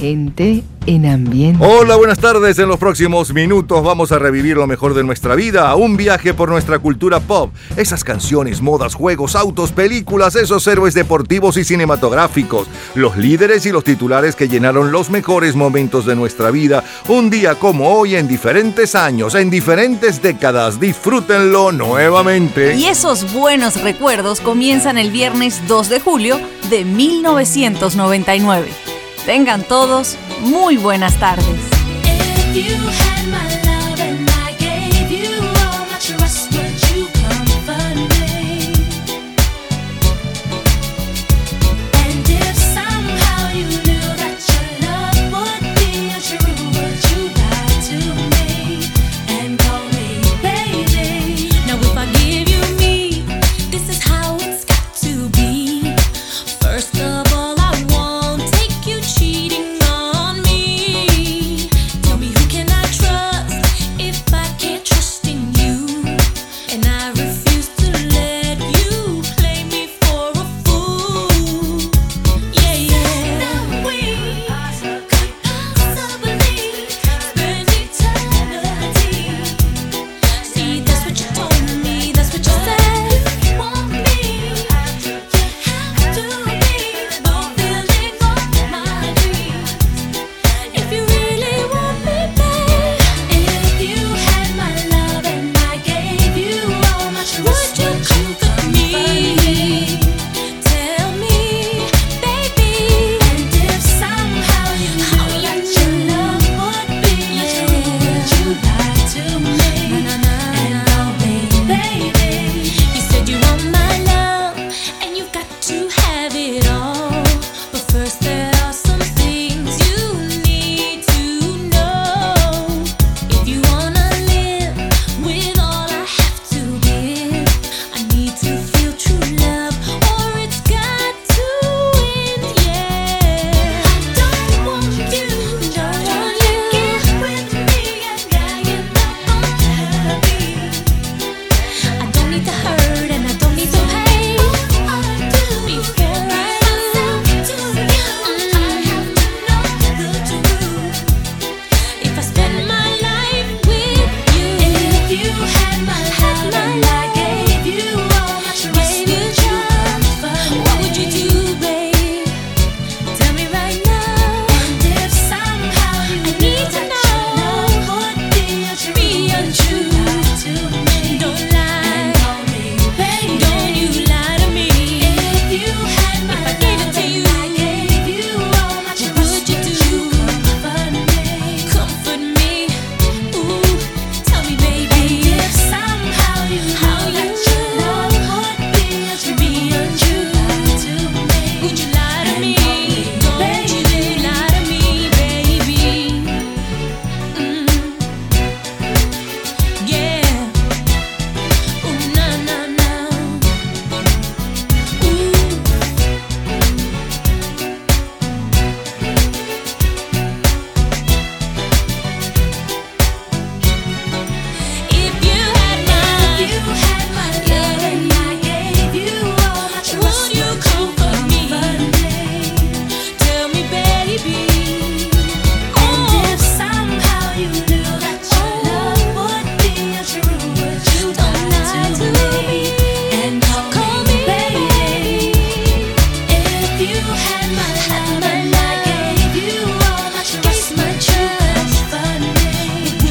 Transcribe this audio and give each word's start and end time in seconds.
Gente 0.00 0.64
en 0.86 1.04
ambiente. 1.04 1.62
Hola, 1.62 1.96
buenas 1.96 2.18
tardes. 2.18 2.58
En 2.58 2.68
los 2.68 2.78
próximos 2.78 3.34
minutos 3.34 3.84
vamos 3.84 4.12
a 4.12 4.18
revivir 4.18 4.56
lo 4.56 4.66
mejor 4.66 4.94
de 4.94 5.04
nuestra 5.04 5.34
vida, 5.34 5.74
un 5.74 5.98
viaje 5.98 6.32
por 6.32 6.48
nuestra 6.48 6.78
cultura 6.78 7.20
pop. 7.20 7.52
Esas 7.76 8.02
canciones, 8.02 8.62
modas, 8.62 8.94
juegos, 8.94 9.36
autos, 9.36 9.72
películas, 9.72 10.36
esos 10.36 10.66
héroes 10.66 10.94
deportivos 10.94 11.58
y 11.58 11.64
cinematográficos, 11.64 12.66
los 12.94 13.18
líderes 13.18 13.66
y 13.66 13.72
los 13.72 13.84
titulares 13.84 14.36
que 14.36 14.48
llenaron 14.48 14.90
los 14.90 15.10
mejores 15.10 15.54
momentos 15.54 16.06
de 16.06 16.16
nuestra 16.16 16.50
vida, 16.50 16.82
un 17.08 17.28
día 17.28 17.56
como 17.56 17.90
hoy 17.90 18.16
en 18.16 18.26
diferentes 18.26 18.94
años, 18.94 19.34
en 19.34 19.50
diferentes 19.50 20.22
décadas. 20.22 20.80
Disfrútenlo 20.80 21.72
nuevamente. 21.72 22.74
Y 22.74 22.86
esos 22.86 23.34
buenos 23.34 23.82
recuerdos 23.82 24.40
comienzan 24.40 24.96
el 24.96 25.10
viernes 25.10 25.60
2 25.68 25.90
de 25.90 26.00
julio 26.00 26.40
de 26.70 26.86
1999. 26.86 28.89
Tengan 29.26 29.62
todos 29.62 30.16
muy 30.40 30.76
buenas 30.76 31.18
tardes. 31.18 31.60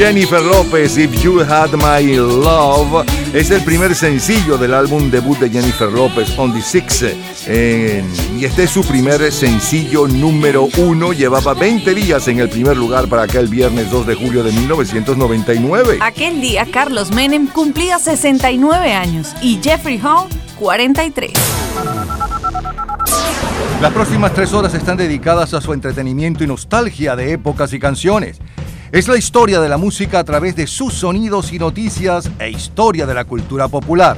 Jennifer 0.09 0.41
López, 0.41 0.97
If 0.97 1.21
You 1.21 1.41
Had 1.41 1.73
My 1.73 2.15
Love, 2.15 3.05
es 3.31 3.51
el 3.51 3.63
primer 3.63 3.93
sencillo 3.93 4.57
del 4.57 4.73
álbum 4.73 5.11
debut 5.11 5.37
de 5.37 5.51
Jennifer 5.51 5.87
López, 5.87 6.33
On 6.35 6.51
the 6.51 6.63
Six. 6.63 7.03
y 8.35 8.43
este 8.43 8.63
es 8.63 8.71
su 8.71 8.83
primer 8.83 9.31
sencillo 9.31 10.07
número 10.07 10.67
uno. 10.77 11.13
Llevaba 11.13 11.53
20 11.53 11.93
días 11.93 12.27
en 12.27 12.39
el 12.39 12.49
primer 12.49 12.75
lugar 12.75 13.07
para 13.07 13.21
aquel 13.21 13.49
viernes 13.49 13.91
2 13.91 14.07
de 14.07 14.15
julio 14.15 14.41
de 14.41 14.51
1999. 14.51 15.99
Aquel 16.01 16.41
día, 16.41 16.65
Carlos 16.65 17.11
Menem 17.11 17.45
cumplía 17.45 17.99
69 17.99 18.91
años 18.91 19.35
y 19.43 19.59
Jeffrey 19.61 20.01
Hall 20.03 20.27
43. 20.57 21.33
Las 23.79 23.93
próximas 23.93 24.33
tres 24.33 24.51
horas 24.53 24.73
están 24.73 24.97
dedicadas 24.97 25.53
a 25.53 25.61
su 25.61 25.71
entretenimiento 25.71 26.43
y 26.43 26.47
nostalgia 26.47 27.15
de 27.15 27.33
épocas 27.33 27.71
y 27.73 27.79
canciones. 27.79 28.41
Es 28.91 29.07
la 29.07 29.17
historia 29.17 29.61
de 29.61 29.69
la 29.69 29.77
música 29.77 30.17
a 30.17 30.23
través 30.23 30.55
de 30.55 30.65
sus 30.65 30.95
sonidos 30.95 31.53
y 31.53 31.59
noticias 31.59 32.27
e 32.39 32.49
historia 32.49 33.05
de 33.05 33.13
la 33.13 33.23
cultura 33.23 33.67
popular. 33.67 34.17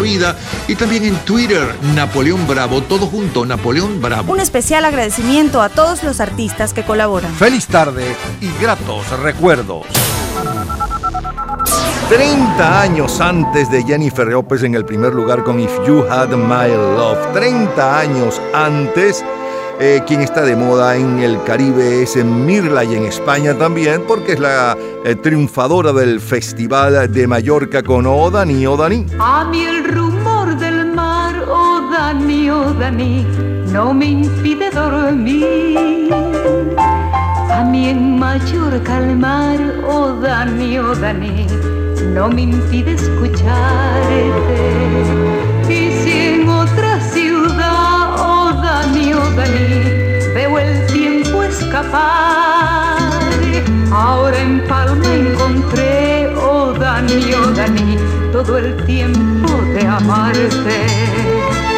vida 0.00 0.36
y 0.68 0.74
también 0.74 1.04
en 1.04 1.16
Twitter, 1.18 1.62
Napoleón 1.94 2.46
Bravo, 2.46 2.82
todo 2.82 3.06
junto, 3.06 3.44
Napoleón 3.44 4.00
Bravo. 4.00 4.32
Un 4.32 4.40
especial 4.40 4.84
agradecimiento 4.84 5.62
a 5.62 5.68
todos 5.68 6.02
los 6.02 6.20
artistas 6.20 6.72
que 6.72 6.82
colaboran. 6.84 7.32
Feliz 7.34 7.66
tarde 7.66 8.16
y 8.40 8.50
gratos 8.60 9.08
recuerdos. 9.20 9.86
30 12.08 12.80
años 12.82 13.20
antes 13.20 13.70
de 13.70 13.84
Jennifer 13.84 14.26
López 14.26 14.62
en 14.64 14.74
el 14.74 14.84
primer 14.84 15.14
lugar 15.14 15.42
con 15.44 15.58
If 15.60 15.70
You 15.86 16.04
Had 16.10 16.28
My 16.28 16.68
Love. 16.68 17.32
30 17.32 17.98
años 17.98 18.40
antes 18.52 19.24
eh, 19.80 20.02
quien 20.06 20.20
está 20.20 20.42
de 20.42 20.56
moda 20.56 20.96
en 20.96 21.20
el 21.20 21.42
Caribe 21.44 22.02
es 22.02 22.16
en 22.16 22.46
Mirla 22.46 22.84
y 22.84 22.94
en 22.94 23.04
España 23.04 23.56
también, 23.56 24.02
porque 24.06 24.32
es 24.32 24.40
la 24.40 24.76
eh, 25.04 25.14
triunfadora 25.14 25.92
del 25.92 26.20
Festival 26.20 27.12
de 27.12 27.26
Mallorca 27.26 27.82
con 27.82 28.06
Odani, 28.06 28.66
Odani. 28.66 29.06
A 29.18 29.44
mí 29.44 29.62
el 29.62 29.84
rumor 29.84 30.56
del 30.56 30.92
mar, 30.94 31.34
Odani, 31.48 32.50
Odani, 32.50 33.26
no 33.72 33.94
me 33.94 34.06
impide 34.06 34.70
dormir. 34.70 36.12
A 37.50 37.64
mí 37.64 37.88
en 37.88 38.18
Mallorca 38.18 38.98
el 38.98 39.16
mar, 39.16 39.58
Odani, 39.86 40.78
Odani, 40.78 41.46
no 42.14 42.28
me 42.28 42.42
impide 42.42 42.92
escucharte. 42.92 44.30
Ahora 53.92 54.38
en 54.38 54.66
Palma 54.66 55.14
encontré, 55.14 56.34
oh 56.36 56.72
Dani, 56.72 57.34
oh 57.34 57.50
Dani, 57.52 57.98
todo 58.32 58.58
el 58.58 58.76
tiempo 58.84 59.48
de 59.74 59.86
amarte. 59.86 61.71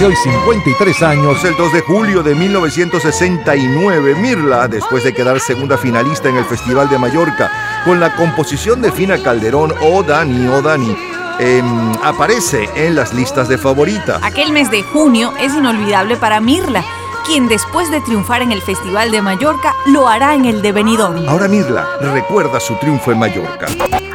Hace 0.00 0.06
hoy 0.06 0.16
53 0.16 1.02
años, 1.02 1.44
el 1.44 1.54
2 1.58 1.74
de 1.74 1.80
julio 1.82 2.22
de 2.22 2.34
1969, 2.34 4.14
Mirla, 4.14 4.66
después 4.66 5.04
de 5.04 5.12
quedar 5.12 5.38
segunda 5.40 5.76
finalista 5.76 6.30
en 6.30 6.38
el 6.38 6.46
Festival 6.46 6.88
de 6.88 6.96
Mallorca, 6.96 7.82
con 7.84 8.00
la 8.00 8.16
composición 8.16 8.80
de 8.80 8.92
Fina 8.92 9.22
Calderón, 9.22 9.74
O 9.82 10.02
Dani, 10.02 10.48
O 10.48 10.62
Dani, 10.62 10.96
em, 11.38 11.92
aparece 12.02 12.70
en 12.76 12.94
las 12.94 13.12
listas 13.12 13.46
de 13.50 13.58
favorita. 13.58 14.18
Aquel 14.22 14.52
mes 14.52 14.70
de 14.70 14.82
junio 14.84 15.34
es 15.38 15.52
inolvidable 15.52 16.16
para 16.16 16.40
Mirla, 16.40 16.82
quien 17.26 17.46
después 17.46 17.90
de 17.90 18.00
triunfar 18.00 18.40
en 18.40 18.52
el 18.52 18.62
Festival 18.62 19.10
de 19.10 19.20
Mallorca 19.20 19.74
lo 19.84 20.08
hará 20.08 20.34
en 20.34 20.46
el 20.46 20.62
de 20.62 20.72
Benidorm. 20.72 21.28
Ahora 21.28 21.46
Mirla 21.46 21.86
recuerda 22.00 22.58
su 22.58 22.74
triunfo 22.76 23.12
en 23.12 23.18
Mallorca. 23.18 23.66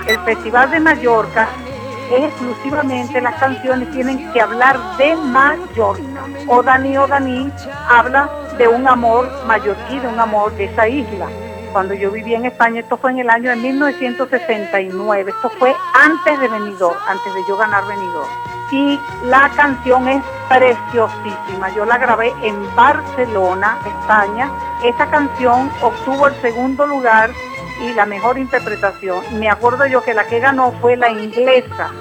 el 0.08 0.20
Festival 0.22 0.72
de 0.72 0.80
Mallorca 0.80 1.48
exclusivamente 2.12 3.22
las 3.22 3.36
canciones 3.36 3.92
tienen 3.92 4.32
que 4.32 4.42
hablar 4.42 4.80
de 4.98 5.16
Mallorca. 5.16 6.04
O 6.48 6.62
Dani 6.62 6.98
o 6.98 7.08
Dani 7.08 7.52
habla 7.90 8.30
de 8.58 8.68
un 8.68 8.88
amor 8.88 9.30
mallorquí, 9.46 10.00
de 10.00 10.08
un 10.08 10.20
amor 10.20 10.52
de 10.56 10.66
esa 10.66 10.88
isla. 10.88 11.28
Cuando 11.72 11.94
yo 11.94 12.12
vivía 12.12 12.38
en 12.38 12.46
España, 12.46 12.80
esto 12.80 12.98
fue 12.98 13.12
en 13.12 13.20
el 13.20 13.30
año 13.30 13.50
de 13.50 13.58
1969, 13.58 15.32
esto 15.36 15.50
fue 15.60 15.76
antes 15.94 16.40
de 16.40 16.48
Benidorm, 16.48 16.98
antes 17.08 17.34
de 17.34 17.42
yo 17.50 17.58
ganar 17.58 17.86
Benidorm. 17.86 18.30
Y 18.72 19.00
la 19.26 19.50
canción 19.56 20.08
es 20.08 20.24
preciosísima, 20.50 21.70
yo 21.76 21.86
la 21.86 21.98
grabé 21.98 22.34
en 22.42 22.76
Barcelona, 22.76 23.78
España. 23.86 24.50
Esa 24.84 25.06
canción 25.08 25.72
obtuvo 25.82 26.28
el 26.28 26.36
segundo 26.42 26.86
lugar 26.86 27.32
y 27.82 27.94
la 27.94 28.06
mejor 28.06 28.38
interpretación. 28.38 29.40
Me 29.40 29.50
acuerdo 29.50 29.86
yo 29.88 30.04
que 30.04 30.14
la 30.14 30.26
que 30.28 30.40
ganó 30.40 30.72
fue 30.82 30.96
la 30.96 31.10
inglesa. 31.10 31.92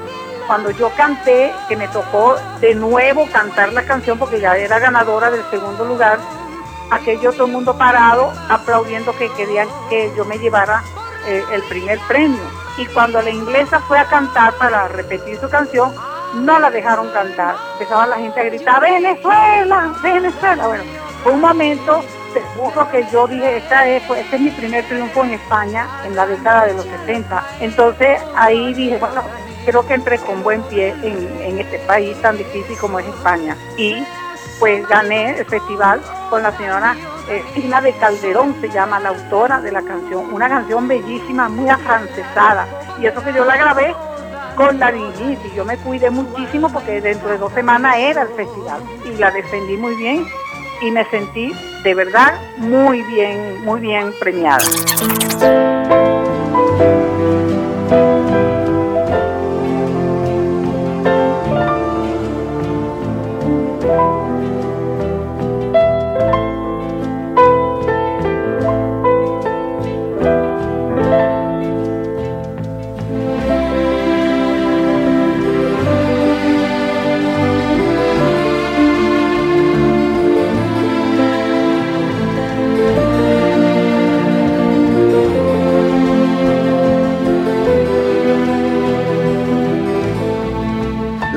Cuando 0.46 0.70
yo 0.70 0.90
canté, 0.96 1.52
que 1.68 1.76
me 1.76 1.88
tocó 1.88 2.36
de 2.60 2.74
nuevo 2.74 3.26
cantar 3.32 3.72
la 3.72 3.82
canción 3.84 4.18
porque 4.18 4.40
ya 4.40 4.56
era 4.56 4.78
ganadora 4.78 5.30
del 5.30 5.42
segundo 5.50 5.84
lugar, 5.84 6.18
aquello 6.90 7.32
todo 7.32 7.46
el 7.46 7.52
mundo 7.52 7.76
parado 7.78 8.30
aplaudiendo 8.50 9.16
que 9.16 9.30
querían 9.32 9.68
que 9.88 10.12
yo 10.16 10.24
me 10.24 10.38
llevara 10.38 10.82
eh, 11.26 11.42
el 11.52 11.62
primer 11.62 11.98
premio. 12.06 12.42
Y 12.76 12.86
cuando 12.86 13.22
la 13.22 13.30
inglesa 13.30 13.80
fue 13.80 13.98
a 13.98 14.04
cantar 14.06 14.52
para 14.54 14.88
repetir 14.88 15.38
su 15.38 15.48
canción, 15.48 15.94
no 16.34 16.58
la 16.58 16.70
dejaron 16.70 17.08
cantar. 17.10 17.56
Empezaba 17.74 18.06
la 18.06 18.16
gente 18.16 18.40
a 18.40 18.44
gritar, 18.44 18.80
Venezuela, 18.80 19.94
Venezuela. 20.02 20.66
Bueno, 20.66 20.84
fue 21.22 21.32
un 21.32 21.40
momento 21.40 22.02
seguro 22.34 22.90
que 22.90 23.06
yo 23.12 23.26
dije, 23.26 23.58
esta 23.58 23.86
es, 23.88 24.02
pues, 24.06 24.20
este 24.20 24.36
es 24.36 24.42
mi 24.42 24.50
primer 24.50 24.84
triunfo 24.86 25.24
en 25.24 25.32
España 25.32 25.86
en 26.04 26.16
la 26.16 26.26
década 26.26 26.66
de 26.66 26.74
los 26.74 26.84
60. 26.84 27.46
Entonces 27.60 28.20
ahí 28.36 28.74
dije, 28.74 28.98
bueno, 28.98 29.22
creo 29.64 29.86
que 29.86 29.94
entré 29.94 30.18
con 30.18 30.42
buen 30.42 30.62
pie 30.64 30.94
en, 31.02 31.58
este 31.58 31.78
país 31.80 32.20
tan 32.20 32.36
difícil 32.36 32.76
como 32.78 32.98
es 32.98 33.06
España. 33.06 33.56
Y 33.76 34.04
pues 34.58 34.86
gané 34.88 35.38
el 35.38 35.46
festival 35.46 36.00
con 36.30 36.42
la 36.42 36.56
señora 36.56 36.96
eh, 37.28 37.42
Tina 37.54 37.80
de 37.80 37.92
Calderón, 37.94 38.54
se 38.60 38.68
llama 38.68 39.00
la 39.00 39.10
autora 39.10 39.60
de 39.60 39.72
la 39.72 39.82
canción. 39.82 40.32
Una 40.32 40.48
canción 40.48 40.86
bellísima, 40.86 41.48
muy 41.48 41.68
afrancesada. 41.70 42.66
Y 43.00 43.06
eso 43.06 43.22
que 43.22 43.32
yo 43.32 43.44
la 43.44 43.56
grabé 43.56 43.94
con 44.56 44.78
la 44.78 44.92
y 44.92 45.38
Yo 45.56 45.64
me 45.64 45.76
cuidé 45.78 46.10
muchísimo 46.10 46.68
porque 46.68 47.00
dentro 47.00 47.28
de 47.28 47.38
dos 47.38 47.52
semanas 47.52 47.96
era 47.96 48.22
el 48.22 48.28
festival. 48.28 48.82
Y 49.04 49.16
la 49.16 49.30
defendí 49.30 49.76
muy 49.76 49.96
bien 49.96 50.26
y 50.84 50.90
me 50.90 51.04
sentí 51.06 51.52
de 51.82 51.94
verdad 51.94 52.34
muy 52.58 53.02
bien, 53.02 53.64
muy 53.64 53.80
bien 53.80 54.12
premiada. 54.20 54.64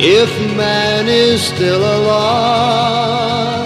if 0.00 0.56
man 0.56 1.08
is 1.08 1.40
still 1.40 1.84
alive, 1.84 3.62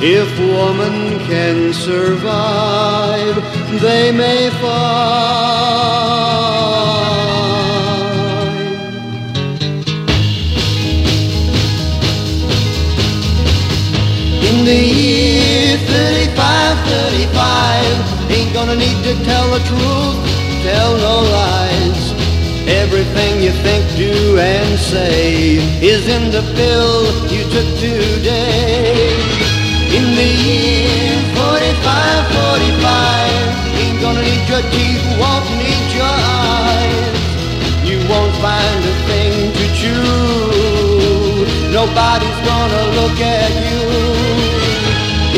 if 0.00 0.28
woman 0.38 1.18
can 1.28 1.72
survive, 1.74 3.36
they 3.76 4.10
may 4.10 4.48
find. 4.60 5.28
In 14.48 14.64
the 14.64 14.74
year 14.74 15.76
35, 15.76 16.78
35, 16.88 18.30
ain't 18.30 18.52
gonna 18.54 18.74
need 18.74 19.02
to 19.04 19.14
tell 19.24 19.50
the 19.50 19.60
truth, 19.68 20.16
tell 20.64 20.96
no 20.96 21.20
lies. 21.30 22.12
Everything 22.66 23.42
you 23.42 23.52
think, 23.62 23.84
do, 23.96 24.38
and 24.38 24.78
say 24.78 25.56
is 25.82 26.08
in 26.08 26.30
the 26.30 26.42
pill 26.56 27.04
you 27.30 27.44
took 27.50 27.68
today. 27.78 29.12
In 29.96 30.16
the 30.16 30.30
year 30.46 31.18
45, 31.34 32.26
45, 32.32 32.68
ain't 32.68 32.77
gonna 34.00 34.22
need 34.22 34.48
your 34.48 34.62
teeth, 34.70 35.04
won't 35.18 35.48
need 35.58 35.88
your 35.98 36.14
eyes. 36.44 37.18
You 37.84 37.98
won't 38.08 38.34
find 38.36 38.80
a 38.84 38.94
thing 39.08 39.52
to 39.58 39.64
chew. 39.78 41.46
Nobody's 41.72 42.40
gonna 42.50 42.84
look 42.98 43.18
at 43.20 43.52
you. 43.66 43.82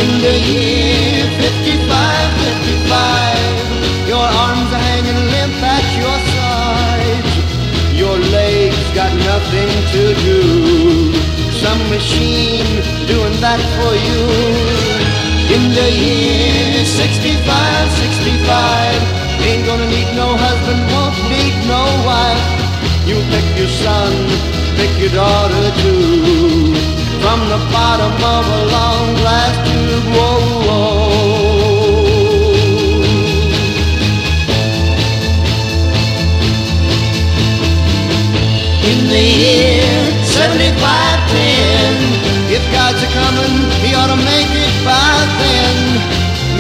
In 0.03 0.11
the 0.25 0.37
year 0.53 1.25
55, 1.41 2.31
55, 2.49 4.09
your 4.09 4.27
arms 4.45 4.71
are 4.77 4.85
hanging 4.91 5.21
limp 5.35 5.63
at 5.77 5.87
your 6.03 6.19
sides. 6.35 7.33
Your 8.03 8.17
legs 8.19 8.85
got 8.95 9.13
nothing 9.31 9.71
to 9.95 10.03
do. 10.29 10.41
Some 11.63 11.81
machine 11.89 12.71
doing 13.07 13.37
that 13.41 13.61
for 13.77 13.93
you. 14.09 14.90
In 15.71 15.77
the 15.77 15.93
year 15.93 16.85
65, 16.85 17.47
65, 17.47 17.47
ain't 19.47 19.65
gonna 19.65 19.87
need 19.87 20.13
no 20.17 20.37
husband, 20.37 20.81
won't 20.91 21.15
need 21.31 21.55
no 21.71 21.85
wife. 22.03 22.43
You 23.07 23.23
pick 23.31 23.47
your 23.57 23.69
son, 23.69 24.13
pick 24.75 24.91
your 24.99 25.11
daughter 25.15 25.71
too. 25.79 26.75
From 27.23 27.47
the 27.47 27.63
bottom 27.71 28.11
of 28.11 28.45
a 28.59 28.63
long 28.75 29.15
glass 29.23 29.55
tube, 29.71 30.11
whoa, 30.11 30.43
whoa. 30.67 31.07
In 38.91 39.07
the 39.07 39.23
year 39.23 39.87
7510, 40.25 41.20
if 42.61 42.69
God's 42.77 43.01
a 43.01 43.09
coming, 43.17 43.57
he 43.81 43.97
ought 43.97 44.13
to 44.13 44.21
make 44.21 44.53
it 44.53 44.75
by 44.85 45.17
then. 45.41 45.77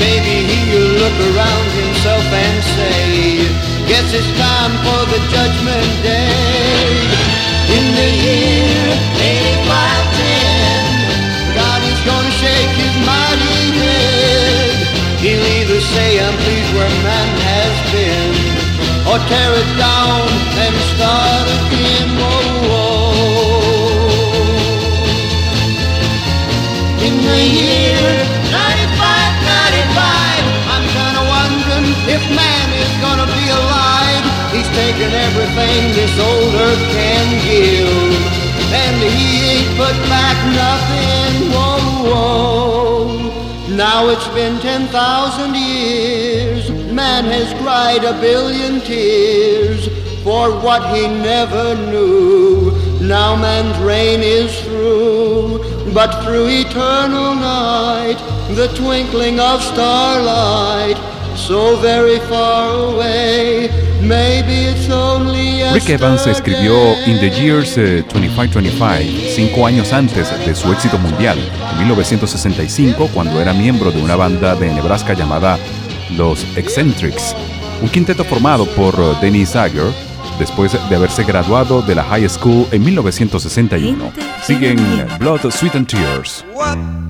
Maybe 0.00 0.48
he'll 0.48 0.96
look 0.96 1.12
around 1.28 1.68
himself 1.76 2.24
and 2.24 2.56
say, 2.76 3.44
Guess 3.84 4.16
it's 4.16 4.32
time 4.40 4.72
for 4.80 5.00
the 5.12 5.20
judgment 5.28 5.92
day. 6.00 7.04
In 7.76 7.84
the 8.00 8.10
year 8.24 8.96
8510, 9.20 11.60
God 11.60 11.80
is 11.84 12.00
gonna 12.08 12.32
shake 12.40 12.72
his 12.80 12.96
mighty 13.04 13.60
head. 13.80 14.72
He'll 15.20 15.46
either 15.60 15.80
say, 15.80 16.18
I'm 16.24 16.36
pleased 16.40 16.72
where 16.76 16.92
man 17.04 17.28
has 17.52 17.74
been, 17.92 18.32
or 19.04 19.18
tear 19.28 19.52
it 19.62 19.70
down 19.76 20.24
and 20.64 20.74
start 20.96 21.44
again. 21.44 21.69
This 35.94 36.18
old 36.18 36.54
earth 36.54 36.84
can 36.92 37.26
give, 37.44 38.14
and 38.72 38.96
he 39.02 39.28
ain't 39.52 39.70
put 39.76 39.96
back 40.08 40.36
nothing. 40.54 41.50
Whoa, 41.52 42.10
whoa. 42.10 43.76
Now 43.76 44.08
it's 44.08 44.28
been 44.28 44.60
10,000 44.60 45.54
years, 45.54 46.70
man 46.92 47.24
has 47.24 47.52
cried 47.62 48.04
a 48.04 48.18
billion 48.20 48.80
tears 48.80 49.88
for 50.22 50.50
what 50.60 50.82
he 50.94 51.08
never 51.08 51.74
knew. 51.90 52.72
Now 53.00 53.34
man's 53.36 53.78
reign 53.78 54.20
is 54.22 54.60
through, 54.62 55.92
but 55.94 56.22
through 56.22 56.48
eternal 56.48 57.34
night, 57.34 58.18
the 58.54 58.68
twinkling 58.76 59.40
of 59.40 59.62
starlight, 59.62 60.98
so 61.50 61.76
very 61.78 62.20
far 62.28 62.70
away, 62.92 63.68
maybe 64.00 64.70
it's 64.70 64.88
only 64.88 65.64
Rick 65.72 65.90
Evans 65.90 66.24
escribió 66.28 66.94
In 67.08 67.18
the 67.18 67.28
Years 67.28 67.76
eh, 67.76 68.04
2525, 68.04 69.34
cinco 69.34 69.66
años 69.66 69.92
antes 69.92 70.28
de 70.46 70.54
su 70.54 70.72
éxito 70.72 70.96
mundial, 70.98 71.36
en 71.72 71.78
1965, 71.78 73.10
cuando 73.12 73.40
era 73.40 73.52
miembro 73.52 73.90
de 73.90 74.00
una 74.00 74.14
banda 74.14 74.54
de 74.54 74.72
Nebraska 74.72 75.14
llamada 75.14 75.58
Los 76.16 76.44
Eccentrics, 76.56 77.34
un 77.82 77.88
quinteto 77.88 78.22
formado 78.22 78.66
por 78.76 78.94
eh, 78.94 79.16
Dennis 79.20 79.50
Zager, 79.50 79.92
después 80.38 80.78
de 80.88 80.94
haberse 80.94 81.24
graduado 81.24 81.82
de 81.82 81.96
la 81.96 82.04
high 82.04 82.28
school 82.28 82.68
en 82.70 82.84
1961. 82.84 84.12
Siguen 84.44 84.78
Blood, 85.18 85.50
Sweat 85.50 85.74
and 85.74 85.88
Tears. 85.88 86.44
What 86.54 87.09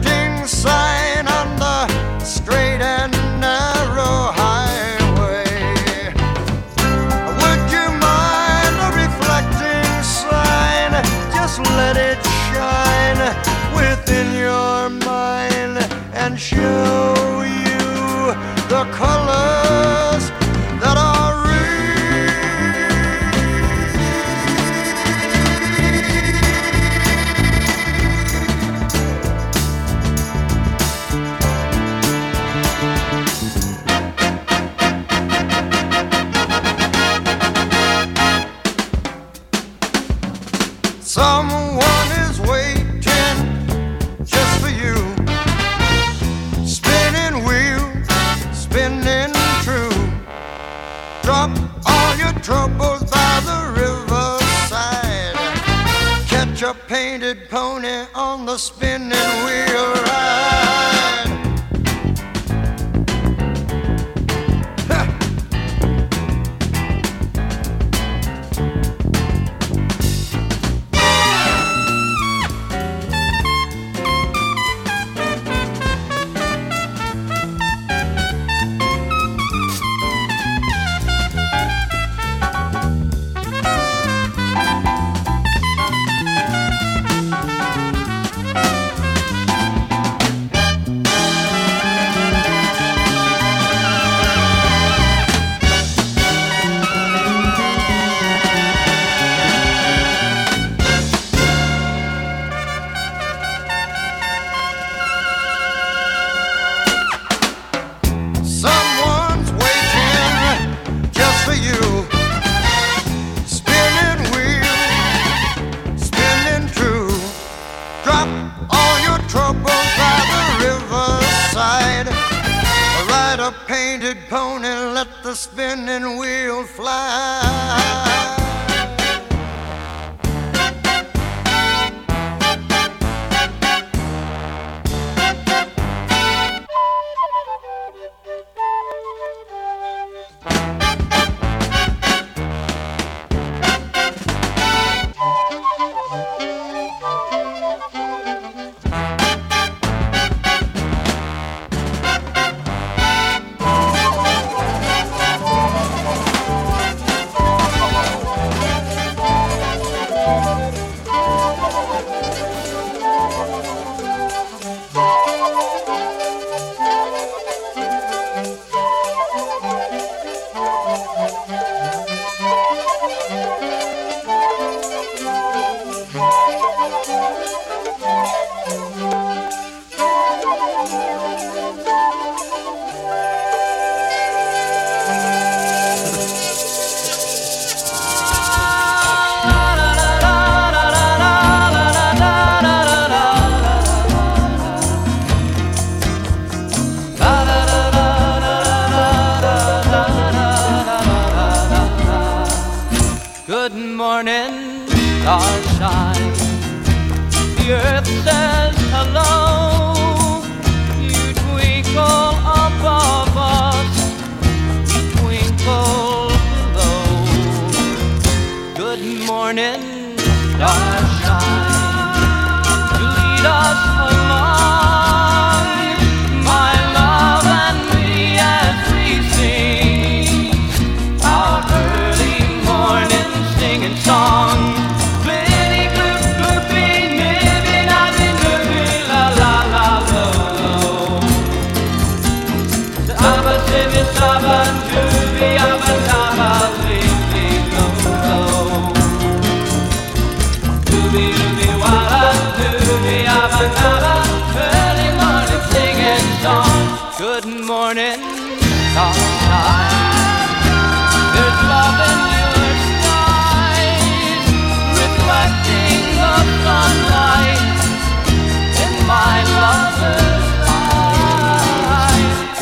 spinning 125.35 126.17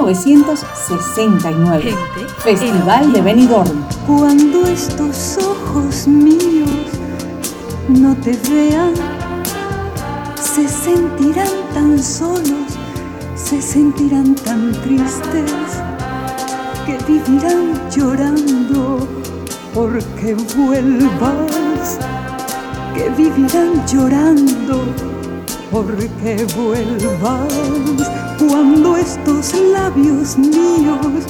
1969. 0.04 1.94
Festival 2.38 3.12
de 3.12 3.22
Benidorm. 3.22 3.84
Cuando 4.06 4.66
estos 4.66 5.38
ojos 5.38 6.06
míos 6.06 6.68
no 7.88 8.14
te 8.16 8.38
vean, 8.50 8.92
se 10.40 10.68
sentirán 10.68 11.48
tan 11.72 11.98
solos, 12.02 12.76
se 13.34 13.62
sentirán 13.62 14.34
tan 14.34 14.72
tristes, 14.82 15.50
que 16.84 16.98
vivirán 17.08 17.72
llorando 17.90 19.08
porque 19.72 20.34
vuelvas, 20.54 21.98
que 22.94 23.08
vivirán 23.10 23.86
llorando 23.86 25.13
porque 25.74 26.46
vuelvas 26.56 27.52
cuando 28.38 28.96
estos 28.96 29.52
labios 29.72 30.38
míos 30.38 31.24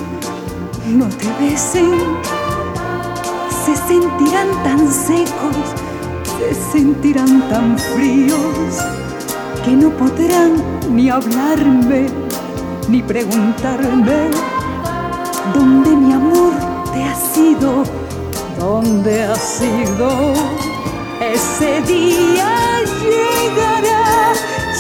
no 0.87 1.07
te 1.09 1.29
besen, 1.41 1.99
se 3.65 3.75
sentirán 3.75 4.49
tan 4.63 4.87
secos, 4.93 5.57
se 6.39 6.55
sentirán 6.73 7.49
tan 7.49 7.79
fríos 7.79 8.85
que 9.65 9.71
no 9.71 9.89
podrán 9.97 10.63
ni 10.91 11.09
hablarme 11.09 12.09
ni 12.91 13.03
preguntarme 13.03 14.29
dónde 15.55 15.97
mi 15.97 16.13
amor 16.13 16.53
te 16.93 17.03
ha 17.03 17.15
sido, 17.15 17.83
dónde 18.59 19.23
ha 19.23 19.37
sido. 19.37 20.35
Ese 21.33 21.81
día 21.83 22.83
llegará, 23.03 24.04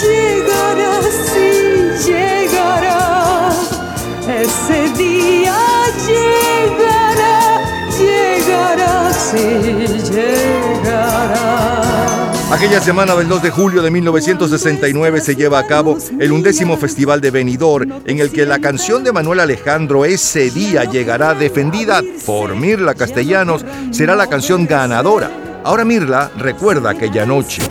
llegará, 0.02 1.02
sí 1.02 2.10
llegará. 2.10 3.50
Ese 4.28 4.88
día 4.96 5.56
llegará, 6.06 7.60
llegará, 7.98 9.12
sí 9.12 9.40
llegará. 10.12 11.34
Aquella 12.50 12.80
semana 12.80 13.16
del 13.16 13.28
2 13.28 13.42
de 13.42 13.50
julio 13.50 13.82
de 13.82 13.90
1969 13.90 15.20
se 15.20 15.34
lleva 15.34 15.58
a 15.58 15.66
cabo 15.66 15.98
el 16.20 16.30
undécimo 16.30 16.76
Festival 16.76 17.20
de 17.20 17.32
Benidorm, 17.32 18.02
en 18.06 18.20
el 18.20 18.30
que 18.30 18.46
la 18.46 18.60
canción 18.60 19.02
de 19.02 19.10
Manuel 19.12 19.40
Alejandro 19.40 20.04
Ese 20.04 20.50
día 20.50 20.84
llegará 20.84 21.34
defendida 21.34 22.00
por 22.24 22.54
Mirla 22.54 22.94
Castellanos, 22.94 23.64
será 23.90 24.14
la 24.14 24.28
canción 24.28 24.66
ganadora. 24.66 25.53
Ahora 25.64 25.84
Mirla 25.86 26.30
recuerda 26.36 26.90
aquella 26.90 27.24
noche. 27.24 27.62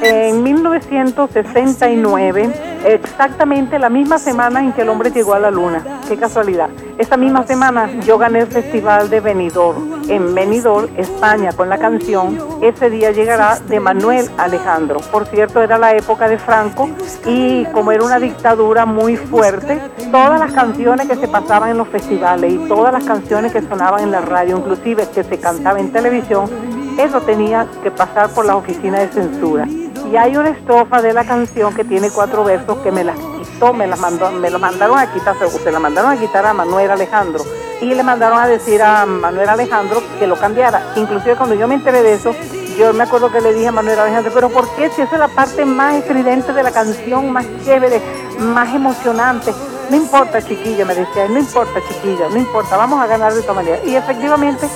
En 0.00 0.42
1969, 0.42 2.50
exactamente 2.86 3.78
la 3.78 3.90
misma 3.90 4.18
semana 4.18 4.60
en 4.60 4.72
que 4.72 4.80
el 4.80 4.88
hombre 4.88 5.10
llegó 5.10 5.34
a 5.34 5.38
la 5.38 5.50
luna. 5.50 6.00
Qué 6.08 6.16
casualidad. 6.16 6.70
Esa 6.96 7.18
misma 7.18 7.46
semana 7.46 7.90
yo 8.00 8.16
gané 8.16 8.38
el 8.40 8.46
Festival 8.46 9.10
de 9.10 9.20
Benidorm 9.20 9.92
en 10.08 10.34
Benidorm, 10.34 10.88
España, 10.96 11.52
con 11.52 11.68
la 11.68 11.78
canción 11.78 12.38
Ese 12.60 12.90
día 12.90 13.12
llegará 13.12 13.60
de 13.60 13.78
Manuel 13.80 14.28
Alejandro. 14.38 15.00
Por 15.10 15.26
cierto, 15.26 15.60
era 15.62 15.78
la 15.78 15.94
época 15.94 16.28
de 16.28 16.38
Franco 16.38 16.88
y 17.26 17.64
como 17.66 17.92
era 17.92 18.04
una 18.04 18.18
dictadura 18.18 18.86
muy 18.86 19.16
fuerte, 19.16 19.80
todas 20.10 20.40
las 20.40 20.52
canciones 20.52 21.08
que 21.08 21.16
se 21.16 21.28
pasaban 21.28 21.70
en 21.70 21.78
los 21.78 21.88
festivales 21.88 22.52
y 22.52 22.58
todas 22.68 22.92
las 22.92 23.04
canciones 23.04 23.52
que 23.52 23.62
sonaban 23.62 24.02
en 24.02 24.10
la 24.10 24.20
radio, 24.20 24.58
inclusive 24.58 25.08
que 25.14 25.22
se 25.22 25.38
cantaba 25.38 25.78
en 25.80 25.92
televisión, 25.92 26.50
eso 26.98 27.20
tenía 27.20 27.66
que 27.82 27.90
pasar 27.90 28.30
por 28.30 28.44
la 28.44 28.56
oficina 28.56 29.00
de 29.00 29.08
censura. 29.08 29.66
Y 29.66 30.16
hay 30.16 30.36
una 30.36 30.50
estrofa 30.50 31.00
de 31.00 31.12
la 31.12 31.24
canción 31.24 31.74
que 31.74 31.84
tiene 31.84 32.10
cuatro 32.10 32.44
versos 32.44 32.78
que 32.78 32.92
me 32.92 33.04
las 33.04 33.16
quitó, 33.16 33.72
me 33.72 33.86
las 33.86 33.98
mandó, 33.98 34.30
me 34.32 34.50
lo 34.50 34.58
mandaron 34.58 34.98
a 34.98 35.12
quitar, 35.12 35.36
se 35.38 35.72
la 35.72 35.78
mandaron 35.78 36.10
a 36.10 36.16
quitar 36.16 36.44
a 36.44 36.52
Manuel 36.52 36.90
Alejandro 36.90 37.42
y 37.80 37.86
le 37.94 38.02
mandaron 38.02 38.38
a 38.38 38.46
decir 38.46 38.82
a 38.82 39.06
Manuel 39.06 39.48
Alejandro 39.48 40.02
que 40.18 40.26
lo 40.26 40.36
cambiara. 40.36 40.92
Inclusive 40.96 41.36
cuando 41.36 41.54
yo 41.54 41.66
me 41.66 41.74
enteré 41.74 42.02
de 42.02 42.14
eso, 42.14 42.34
yo 42.78 42.92
me 42.92 43.04
acuerdo 43.04 43.30
que 43.30 43.40
le 43.40 43.52
dije 43.52 43.68
a 43.68 43.72
Manuel 43.72 43.98
Alejandro, 43.98 44.32
pero 44.34 44.48
¿por 44.50 44.68
qué 44.76 44.88
si 44.90 45.02
esa 45.02 45.14
es 45.14 45.18
la 45.18 45.28
parte 45.28 45.64
más 45.64 45.94
estridente 45.96 46.52
de 46.52 46.62
la 46.62 46.70
canción, 46.70 47.30
más 47.32 47.44
chévere, 47.64 48.00
más 48.38 48.74
emocionante? 48.74 49.52
No 49.90 49.96
importa, 49.96 50.40
chiquilla, 50.40 50.84
me 50.84 50.94
decía, 50.94 51.28
no 51.28 51.38
importa, 51.38 51.80
chiquilla, 51.88 52.28
no 52.30 52.36
importa, 52.36 52.76
vamos 52.76 53.00
a 53.00 53.06
ganar 53.06 53.34
de 53.34 53.40
esta 53.40 53.52
manera. 53.52 53.78
Y 53.84 53.96
efectivamente 53.96 54.66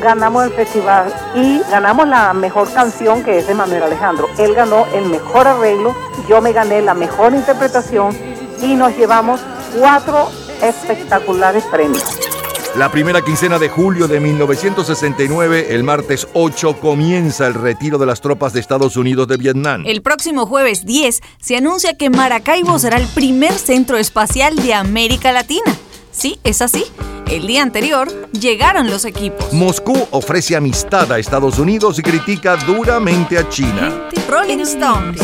ganamos 0.00 0.44
el 0.44 0.52
festival 0.52 1.12
y 1.34 1.60
ganamos 1.70 2.08
la 2.08 2.32
mejor 2.34 2.72
canción 2.72 3.22
que 3.22 3.38
es 3.38 3.46
de 3.46 3.54
Manuel 3.54 3.82
Alejandro. 3.82 4.28
Él 4.38 4.54
ganó 4.54 4.86
el 4.94 5.06
mejor 5.06 5.46
arreglo, 5.46 5.94
yo 6.28 6.40
me 6.40 6.52
gané 6.52 6.82
la 6.82 6.94
mejor 6.94 7.34
interpretación 7.34 8.16
y 8.62 8.74
nos 8.74 8.96
llevamos 8.96 9.40
cuatro 9.78 10.30
espectaculares 10.62 11.64
premios. 11.64 12.18
La 12.76 12.90
primera 12.90 13.22
quincena 13.22 13.60
de 13.60 13.68
julio 13.68 14.08
de 14.08 14.18
1969, 14.18 15.76
el 15.76 15.84
martes 15.84 16.26
8, 16.34 16.80
comienza 16.80 17.46
el 17.46 17.54
retiro 17.54 17.98
de 17.98 18.06
las 18.06 18.20
tropas 18.20 18.52
de 18.52 18.58
Estados 18.58 18.96
Unidos 18.96 19.28
de 19.28 19.36
Vietnam. 19.36 19.84
El 19.86 20.02
próximo 20.02 20.44
jueves 20.44 20.84
10 20.84 21.20
se 21.40 21.56
anuncia 21.56 21.96
que 21.96 22.10
Maracaibo 22.10 22.76
será 22.80 22.96
el 22.96 23.06
primer 23.06 23.52
centro 23.52 23.96
espacial 23.96 24.56
de 24.56 24.74
América 24.74 25.30
Latina. 25.30 25.72
Sí, 26.14 26.38
es 26.44 26.62
así. 26.62 26.84
El 27.28 27.46
día 27.46 27.62
anterior 27.62 28.08
llegaron 28.32 28.88
los 28.88 29.04
equipos. 29.04 29.52
Moscú 29.52 30.06
ofrece 30.12 30.54
amistad 30.54 31.10
a 31.10 31.18
Estados 31.18 31.58
Unidos 31.58 31.98
y 31.98 32.02
critica 32.02 32.56
duramente 32.56 33.36
a 33.36 33.48
China. 33.48 34.08
Rolling 34.28 34.60
Stones. 34.60 35.20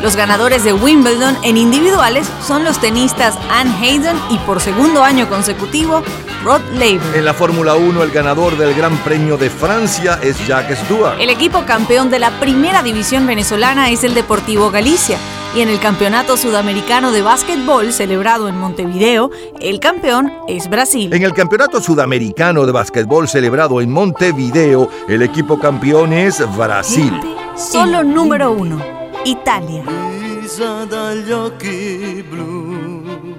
Los 0.00 0.14
ganadores 0.14 0.62
de 0.62 0.72
Wimbledon 0.72 1.36
en 1.42 1.56
individuales 1.56 2.30
son 2.46 2.62
los 2.62 2.80
tenistas 2.80 3.36
Anne 3.50 3.74
Hayden 3.80 4.16
y 4.30 4.38
por 4.38 4.60
segundo 4.60 5.02
año 5.02 5.28
consecutivo 5.28 6.04
Rod 6.44 6.60
Laver. 6.74 7.16
En 7.16 7.24
la 7.24 7.34
Fórmula 7.34 7.74
1 7.74 8.00
el 8.04 8.12
ganador 8.12 8.56
del 8.56 8.74
Gran 8.74 8.96
Premio 8.98 9.36
de 9.36 9.50
Francia 9.50 10.20
es 10.22 10.46
Jacques 10.46 10.78
Stewart. 10.78 11.20
El 11.20 11.30
equipo 11.30 11.64
campeón 11.66 12.10
de 12.10 12.20
la 12.20 12.30
primera 12.38 12.84
división 12.84 13.26
venezolana 13.26 13.90
es 13.90 14.04
el 14.04 14.14
Deportivo 14.14 14.70
Galicia 14.70 15.18
y 15.56 15.62
en 15.62 15.68
el 15.68 15.80
Campeonato 15.80 16.36
Sudamericano 16.36 17.10
de 17.10 17.22
Básquetbol 17.22 17.92
celebrado 17.92 18.48
en 18.48 18.56
Montevideo, 18.56 19.32
el 19.60 19.80
campeón 19.80 20.32
es 20.46 20.70
Brasil. 20.70 21.12
En 21.12 21.24
el 21.24 21.32
Campeonato 21.32 21.80
Sudamericano 21.80 22.66
de 22.66 22.72
Básquetbol 22.72 23.26
celebrado 23.28 23.80
en 23.80 23.90
Montevideo, 23.90 24.88
el 25.08 25.22
equipo 25.22 25.58
campeón 25.58 26.12
es 26.12 26.40
Brasil. 26.56 27.33
Solo 27.54 28.02
número 28.02 28.50
uno, 28.50 28.82
Italia. 29.24 29.84
Lisa 30.18 30.84
dagli 30.84 31.30
occhi 31.30 32.24
blu, 32.28 33.36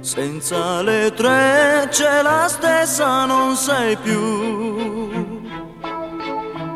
senza 0.00 0.80
le 0.82 1.12
tre 1.14 1.86
c'è 1.90 2.22
la 2.22 2.46
stessa, 2.48 3.26
non 3.26 3.56
sei 3.56 3.96
più. 3.96 5.10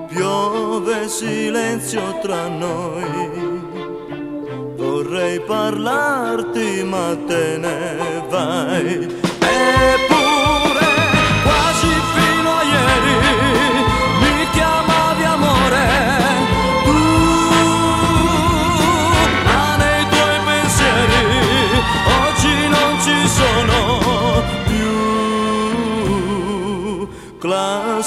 Piove 0.09 1.09
silenzio 1.09 2.19
tra 2.21 2.47
noi, 2.47 3.63
vorrei 4.77 5.41
parlarti 5.41 6.85
ma 6.85 7.17
te 7.27 7.57
ne 7.59 8.23
vai. 8.29 9.14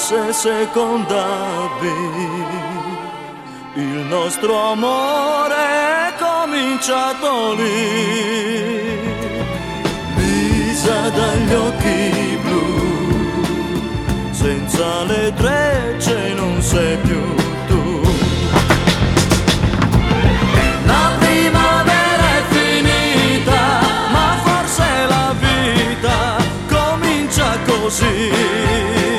Classe 0.08 0.32
seconda 0.32 1.68
B, 1.78 1.82
il 3.74 4.06
nostro 4.08 4.70
amore 4.70 5.54
è 5.54 6.14
cominciato 6.18 7.52
lì. 7.52 8.98
Lisa 10.16 11.10
dagli 11.10 11.52
occhi 11.52 12.38
blu, 12.42 14.30
senza 14.30 15.04
le 15.04 15.30
trecce 15.36 16.32
non 16.32 16.62
sei 16.62 16.96
più 16.96 17.34
tu. 17.66 18.00
La 20.86 21.10
primavera 21.18 22.28
è 22.38 22.42
finita, 22.48 23.80
ma 24.10 24.38
forse 24.42 24.86
la 25.06 25.34
vita 25.38 26.38
comincia 26.66 27.58
così. 27.66 29.17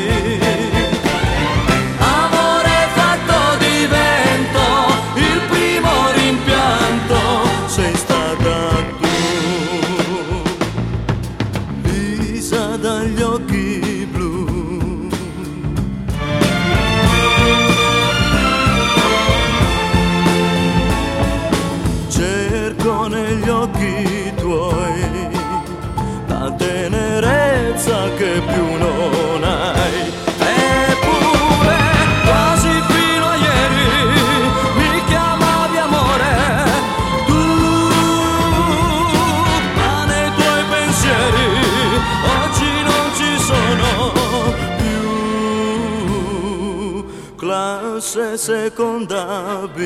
Seconda 48.35 49.67
B. 49.73 49.79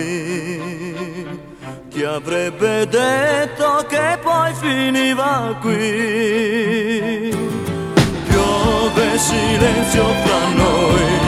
Chi 1.90 2.04
avrebbe 2.04 2.88
detto 2.88 3.86
che 3.88 4.18
poi 4.22 4.54
finiva 4.56 5.56
qui? 5.62 7.36
Piove 8.28 9.18
silenzio 9.18 10.06
fra 10.24 10.48
noi, 10.56 11.23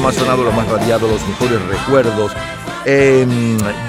Lo 0.00 0.06
más 0.06 0.14
sonado, 0.14 0.44
lo 0.44 0.52
más 0.52 0.66
radiado, 0.66 1.06
los 1.08 1.20
mejores 1.28 1.60
recuerdos 1.66 2.32
eh, 2.86 3.26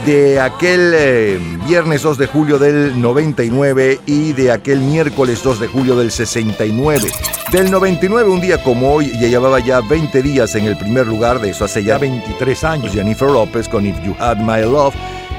de 0.06 0.42
aquel 0.42 0.92
eh, 0.94 1.40
viernes 1.66 2.02
2 2.02 2.18
de 2.18 2.28
julio 2.28 2.60
del 2.60 3.00
99 3.00 4.02
y 4.06 4.34
de 4.34 4.52
aquel 4.52 4.82
miércoles 4.82 5.42
2 5.42 5.62
de 5.62 5.68
julio 5.70 5.96
del 5.96 6.12
69. 6.12 7.10
Del 7.54 7.72
99, 7.72 8.30
un 8.30 8.42
día 8.42 8.62
como 8.62 8.94
hoy, 8.94 9.10
ya 9.22 9.30
llevaba 9.30 9.60
ya 9.60 9.80
20 9.80 10.22
días 10.22 10.54
en 10.56 10.66
el 10.66 10.78
primer 10.78 11.08
lugar, 11.08 11.40
de 11.40 11.52
eso 11.52 11.64
hace 11.64 11.82
ya 11.82 11.98
23 11.98 12.62
años, 12.66 12.92
Jennifer 12.92 13.30
López 13.30 13.70
con 13.70 13.86
If 13.86 13.96
You 14.04 14.14
Had 14.20 14.40
My 14.40 14.70
Love. 14.70 14.94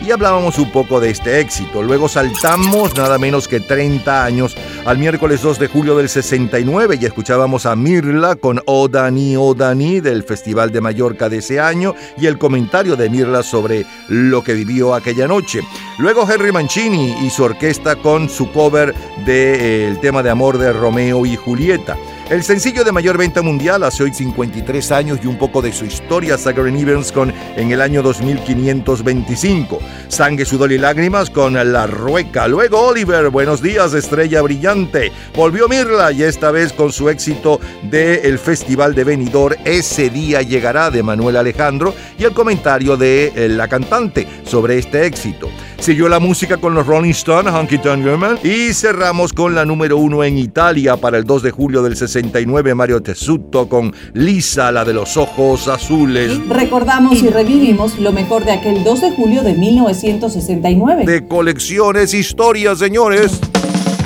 Y 0.04 0.10
hablábamos 0.10 0.58
un 0.58 0.72
poco 0.72 0.98
de 0.98 1.10
este 1.10 1.38
éxito. 1.38 1.80
Luego 1.80 2.08
saltamos 2.08 2.96
nada 2.96 3.18
menos 3.18 3.46
que 3.46 3.60
30 3.60 4.24
años 4.24 4.56
al 4.84 4.98
miércoles 4.98 5.42
2 5.42 5.60
de 5.60 5.68
julio 5.68 5.96
del 5.96 6.08
69 6.08 6.98
y 7.00 7.04
escuchábamos 7.04 7.66
a 7.66 7.76
Mirla 7.76 8.34
con 8.34 8.60
O 8.66 8.88
Dani, 8.88 9.36
O 9.36 9.54
Dani 9.54 10.00
del 10.00 10.24
Festival 10.24 10.72
de 10.72 10.80
Mallorca 10.80 11.28
de 11.28 11.38
ese 11.38 11.60
año 11.60 11.94
y 12.18 12.26
el 12.26 12.36
comentario 12.36 12.96
de 12.96 13.10
Mirla 13.10 13.44
sobre 13.44 13.86
lo 14.08 14.42
que 14.42 14.54
vivió 14.54 14.92
aquella 14.92 15.28
noche. 15.28 15.60
Luego 15.98 16.28
Henry 16.28 16.50
Mancini 16.50 17.14
y 17.24 17.30
su 17.30 17.44
orquesta 17.44 17.94
con 17.94 18.28
su 18.28 18.50
cover 18.50 18.92
del 19.24 20.00
tema 20.00 20.24
de 20.24 20.30
amor 20.30 20.58
de 20.58 20.72
Romeo 20.72 21.24
y 21.26 21.36
Julieta. 21.36 21.96
El 22.32 22.42
sencillo 22.42 22.82
de 22.82 22.92
mayor 22.92 23.18
venta 23.18 23.42
mundial 23.42 23.82
hace 23.82 24.04
hoy 24.04 24.14
53 24.14 24.90
años 24.92 25.18
y 25.22 25.26
un 25.26 25.36
poco 25.36 25.60
de 25.60 25.70
su 25.70 25.84
historia, 25.84 26.38
Zachary 26.38 26.80
Evans 26.80 27.12
con 27.12 27.30
En 27.56 27.72
el 27.72 27.82
año 27.82 28.00
2525. 28.02 29.78
Sangre, 30.08 30.46
sudor 30.46 30.72
y 30.72 30.78
lágrimas 30.78 31.28
con 31.28 31.52
La 31.52 31.86
Rueca. 31.86 32.48
Luego 32.48 32.86
Oliver, 32.86 33.28
Buenos 33.28 33.60
días, 33.60 33.92
estrella 33.92 34.40
brillante. 34.40 35.12
Volvió 35.36 35.68
Mirla 35.68 36.10
y 36.10 36.22
esta 36.22 36.50
vez 36.50 36.72
con 36.72 36.90
su 36.90 37.10
éxito 37.10 37.60
del 37.82 38.38
Festival 38.38 38.94
de 38.94 39.04
Benidorm, 39.04 39.56
Ese 39.66 40.08
día 40.08 40.40
llegará 40.40 40.90
de 40.90 41.02
Manuel 41.02 41.36
Alejandro 41.36 41.94
y 42.18 42.24
el 42.24 42.32
comentario 42.32 42.96
de 42.96 43.30
eh, 43.36 43.48
la 43.50 43.68
cantante 43.68 44.26
sobre 44.46 44.78
este 44.78 45.04
éxito. 45.04 45.50
Siguió 45.82 46.08
la 46.08 46.20
música 46.20 46.58
con 46.58 46.74
los 46.74 46.86
Rolling 46.86 47.10
Stones, 47.10 47.52
Honky 47.52 47.78
Tonk 47.78 48.04
Woman, 48.06 48.38
y 48.44 48.72
cerramos 48.72 49.32
con 49.32 49.56
la 49.56 49.64
número 49.64 49.96
uno 49.96 50.22
en 50.22 50.38
Italia 50.38 50.96
para 50.96 51.18
el 51.18 51.24
2 51.24 51.42
de 51.42 51.50
julio 51.50 51.82
del 51.82 51.96
69, 51.96 52.72
Mario 52.76 53.02
Tessuto 53.02 53.68
con 53.68 53.92
Lisa, 54.12 54.70
la 54.70 54.84
de 54.84 54.92
los 54.92 55.16
ojos 55.16 55.66
azules. 55.66 56.38
Recordamos 56.48 57.20
y 57.20 57.26
revivimos 57.30 57.98
lo 57.98 58.12
mejor 58.12 58.44
de 58.44 58.52
aquel 58.52 58.84
2 58.84 59.00
de 59.00 59.10
julio 59.10 59.42
de 59.42 59.54
1969. 59.54 61.04
De 61.04 61.26
colecciones, 61.26 62.14
historias, 62.14 62.78
señores. 62.78 63.40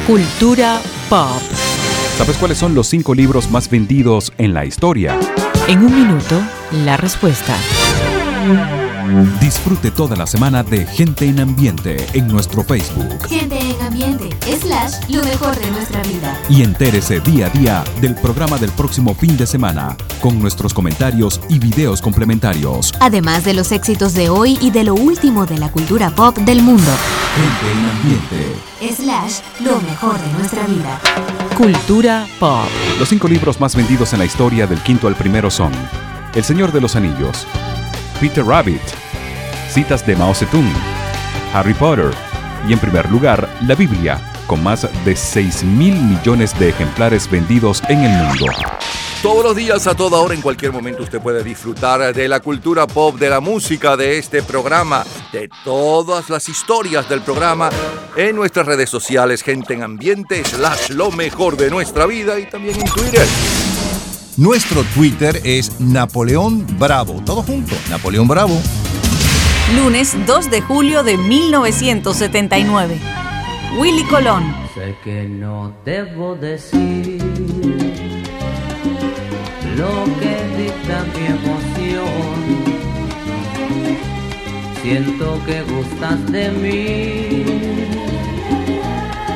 Cultura 0.06 0.80
pop. 1.10 1.42
¿Sabes 2.16 2.38
cuáles 2.38 2.56
son 2.56 2.74
los 2.74 2.86
cinco 2.86 3.14
libros 3.14 3.50
más 3.50 3.68
vendidos 3.68 4.32
en 4.38 4.54
la 4.54 4.64
historia? 4.64 5.14
En 5.68 5.80
un 5.80 5.94
minuto, 5.94 6.40
la 6.86 6.96
respuesta. 6.96 7.54
Disfrute 9.40 9.90
toda 9.90 10.16
la 10.16 10.26
semana 10.26 10.62
de 10.62 10.86
Gente 10.86 11.26
en 11.26 11.40
Ambiente 11.40 12.06
en 12.12 12.26
nuestro 12.28 12.62
Facebook 12.64 13.26
Gente 13.28 13.58
en 13.58 13.80
ambiente, 13.82 14.30
slash, 14.60 15.08
lo 15.08 15.22
mejor 15.22 15.56
de 15.58 15.70
nuestra 15.70 16.02
vida. 16.02 16.38
y 16.48 16.62
entérese 16.62 17.20
día 17.20 17.46
a 17.46 17.50
día 17.50 17.84
del 18.00 18.14
programa 18.14 18.58
del 18.58 18.70
próximo 18.70 19.14
fin 19.14 19.36
de 19.36 19.46
semana 19.46 19.96
con 20.20 20.40
nuestros 20.40 20.74
comentarios 20.74 21.40
y 21.48 21.58
videos 21.58 22.00
complementarios. 22.02 22.92
Además 23.00 23.44
de 23.44 23.54
los 23.54 23.72
éxitos 23.72 24.14
de 24.14 24.28
hoy 24.28 24.58
y 24.60 24.70
de 24.70 24.84
lo 24.84 24.94
último 24.94 25.46
de 25.46 25.58
la 25.58 25.70
cultura 25.70 26.10
pop 26.10 26.36
del 26.38 26.62
mundo. 26.62 26.90
Gente 27.36 27.72
en 27.72 27.84
Ambiente. 27.90 29.02
Slash, 29.02 29.40
lo 29.60 29.80
mejor 29.82 30.18
de 30.20 30.32
nuestra 30.32 30.66
vida. 30.66 31.00
Cultura 31.56 32.26
pop. 32.40 32.66
Los 32.98 33.08
cinco 33.08 33.28
libros 33.28 33.60
más 33.60 33.76
vendidos 33.76 34.12
en 34.12 34.18
la 34.20 34.24
historia 34.24 34.66
del 34.66 34.80
quinto 34.82 35.06
al 35.08 35.14
primero 35.14 35.50
son 35.50 35.72
El 36.34 36.44
Señor 36.44 36.72
de 36.72 36.80
los 36.80 36.96
Anillos, 36.96 37.46
Peter 38.20 38.44
Rabbit, 38.44 38.80
Citas 39.68 40.06
de 40.06 40.16
Mao 40.16 40.34
Zedong, 40.34 40.72
Harry 41.52 41.74
Potter 41.74 42.10
y 42.66 42.72
en 42.72 42.78
primer 42.78 43.10
lugar 43.10 43.48
la 43.62 43.74
Biblia, 43.74 44.20
con 44.46 44.62
más 44.62 44.88
de 45.04 45.14
6 45.14 45.64
mil 45.64 45.94
millones 45.94 46.58
de 46.58 46.70
ejemplares 46.70 47.30
vendidos 47.30 47.82
en 47.88 48.04
el 48.04 48.24
mundo. 48.24 48.46
Todos 49.22 49.44
los 49.44 49.56
días, 49.56 49.86
a 49.86 49.94
toda 49.94 50.18
hora, 50.20 50.34
en 50.34 50.40
cualquier 50.40 50.72
momento, 50.72 51.02
usted 51.02 51.20
puede 51.20 51.42
disfrutar 51.42 52.14
de 52.14 52.28
la 52.28 52.40
cultura 52.40 52.86
pop, 52.86 53.16
de 53.16 53.28
la 53.28 53.40
música, 53.40 53.96
de 53.96 54.18
este 54.18 54.42
programa, 54.42 55.04
de 55.32 55.50
todas 55.64 56.30
las 56.30 56.48
historias 56.48 57.08
del 57.08 57.22
programa 57.22 57.70
en 58.14 58.36
nuestras 58.36 58.66
redes 58.66 58.88
sociales, 58.88 59.42
gente 59.42 59.74
en 59.74 59.82
ambiente, 59.82 60.44
slash 60.44 60.90
lo 60.90 61.10
mejor 61.10 61.56
de 61.56 61.70
nuestra 61.70 62.06
vida 62.06 62.38
y 62.38 62.46
también 62.46 62.80
en 62.80 62.86
Twitter. 62.86 63.26
Nuestro 64.36 64.84
Twitter 64.94 65.40
es 65.44 65.80
Napoleón 65.80 66.66
Bravo. 66.78 67.22
Todo 67.24 67.42
junto, 67.42 67.74
Napoleón 67.88 68.28
Bravo. 68.28 68.60
Lunes 69.74 70.14
2 70.26 70.50
de 70.50 70.60
julio 70.60 71.02
de 71.02 71.16
1979. 71.16 72.98
Willy 73.78 74.04
Colón. 74.04 74.54
Sé 74.74 74.94
que 75.02 75.26
no 75.26 75.72
debo 75.86 76.34
decir 76.34 77.22
lo 79.74 80.04
que 80.20 80.36
dicta 80.58 81.02
mi 81.14 81.26
emoción. 81.28 82.04
Siento 84.82 85.40
que 85.46 85.62
gustas 85.62 86.30
de 86.30 86.50
mí 86.50 87.42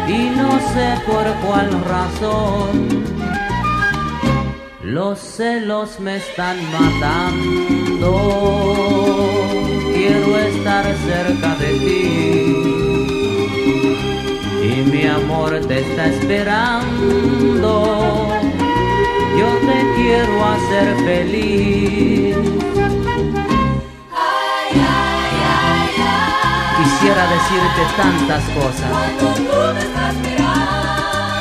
y 0.07 0.29
no 0.37 0.61
sé 0.75 1.01
por 1.07 1.25
cuál 1.47 1.71
razón. 1.85 3.20
Los 4.91 5.21
celos 5.21 6.01
me 6.01 6.17
están 6.17 6.57
matando. 6.73 8.11
Quiero 9.95 10.37
estar 10.37 10.85
cerca 10.85 11.55
de 11.61 11.71
ti 11.79 12.03
y 14.65 14.83
mi 14.91 15.07
amor 15.07 15.61
te 15.69 15.79
está 15.79 16.07
esperando. 16.07 17.73
Yo 19.39 19.47
te 19.69 19.79
quiero 19.95 20.45
hacer 20.45 20.97
feliz. 21.05 22.37
Quisiera 26.79 27.25
decirte 27.37 27.83
tantas 27.97 28.43
cosas, 28.59 28.93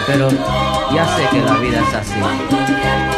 pero 0.06 0.30
ya 0.94 1.06
sé 1.16 1.24
que 1.32 1.42
la 1.42 1.58
vida 1.58 1.80
es 1.82 1.94
así. 1.96 3.09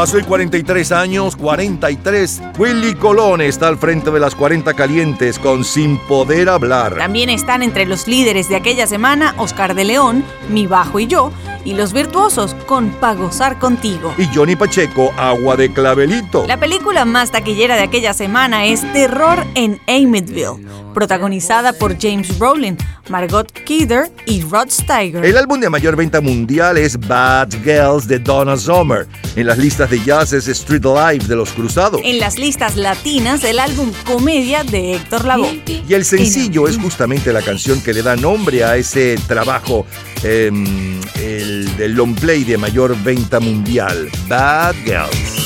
Hace 0.00 0.22
43 0.22 0.92
años, 0.92 1.36
43, 1.36 2.40
Willy 2.56 2.94
Colón 2.94 3.42
está 3.42 3.68
al 3.68 3.76
frente 3.76 4.10
de 4.10 4.18
las 4.18 4.34
40 4.34 4.72
calientes 4.72 5.38
con 5.38 5.62
Sin 5.62 5.98
Poder 5.98 6.48
Hablar. 6.48 6.96
También 6.96 7.28
están 7.28 7.62
entre 7.62 7.84
los 7.84 8.08
líderes 8.08 8.48
de 8.48 8.56
aquella 8.56 8.86
semana 8.86 9.34
Oscar 9.36 9.74
de 9.74 9.84
León, 9.84 10.24
Mi 10.48 10.66
Bajo 10.66 11.00
y 11.00 11.06
yo, 11.06 11.32
y 11.66 11.74
los 11.74 11.92
virtuosos 11.92 12.54
con 12.66 12.88
Pa' 12.88 13.12
gozar 13.12 13.58
contigo. 13.58 14.14
Y 14.16 14.24
Johnny 14.34 14.56
Pacheco, 14.56 15.12
Agua 15.18 15.56
de 15.56 15.70
Clavelito. 15.70 16.46
La 16.46 16.58
película 16.58 17.04
más 17.04 17.30
taquillera 17.30 17.76
de 17.76 17.82
aquella 17.82 18.14
semana 18.14 18.64
es 18.64 18.80
Terror 18.94 19.44
en 19.54 19.82
Amityville, 19.86 20.66
protagonizada 20.94 21.74
por 21.74 22.00
James 22.00 22.38
Brolin, 22.38 22.78
Margot 23.10 23.52
Kidder 23.52 24.10
y 24.24 24.42
Rod 24.42 24.70
Steiger. 24.70 25.24
El 25.24 25.36
álbum 25.36 25.60
de 25.60 25.68
mayor 25.68 25.96
venta 25.96 26.20
mundial 26.20 26.78
es 26.78 26.98
Bad 26.98 27.50
Girls 27.64 28.06
de 28.06 28.20
Donna 28.20 28.56
Summer. 28.56 29.06
En 29.36 29.46
las 29.46 29.58
listas 29.58 29.90
de 29.90 30.00
jazz 30.02 30.32
es 30.32 30.46
Street 30.46 30.84
Life 30.84 31.26
de 31.26 31.36
Los 31.36 31.50
Cruzados. 31.50 32.00
En 32.04 32.20
las 32.20 32.38
listas 32.38 32.76
latinas, 32.76 33.42
el 33.44 33.58
álbum 33.58 33.90
Comedia 34.06 34.62
de 34.62 34.94
Héctor 34.94 35.24
Lavoe. 35.24 35.60
Y 35.66 35.92
el 35.92 36.04
sencillo 36.04 36.68
es 36.68 36.78
justamente 36.78 37.32
la 37.32 37.42
canción 37.42 37.80
que 37.82 37.92
le 37.92 38.02
da 38.02 38.14
nombre 38.14 38.62
a 38.64 38.76
ese 38.76 39.18
trabajo, 39.26 39.86
em, 40.22 41.00
el 41.20 41.76
del 41.76 41.92
long 41.92 42.14
play 42.14 42.44
de 42.44 42.56
mayor 42.56 42.96
venta 43.02 43.40
mundial, 43.40 44.08
Bad 44.28 44.74
Girls. 44.84 45.39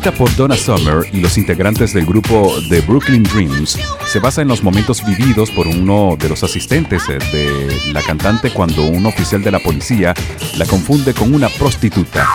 Escrita 0.00 0.16
por 0.16 0.34
Donna 0.34 0.56
Summer 0.56 1.04
y 1.12 1.20
los 1.20 1.36
integrantes 1.36 1.92
del 1.92 2.06
grupo 2.06 2.54
The 2.70 2.80
Brooklyn 2.80 3.22
Dreams. 3.22 3.78
Se 4.06 4.18
basa 4.18 4.40
en 4.40 4.48
los 4.48 4.62
momentos 4.62 5.04
vividos 5.04 5.50
por 5.50 5.66
uno 5.66 6.16
de 6.18 6.28
los 6.30 6.42
asistentes 6.42 7.02
eh, 7.10 7.18
de 7.32 7.92
la 7.92 8.00
cantante 8.00 8.50
cuando 8.50 8.86
un 8.86 9.04
oficial 9.04 9.42
de 9.42 9.50
la 9.50 9.58
policía 9.58 10.14
la 10.56 10.64
confunde 10.64 11.12
con 11.12 11.34
una 11.34 11.50
prostituta. 11.50 12.26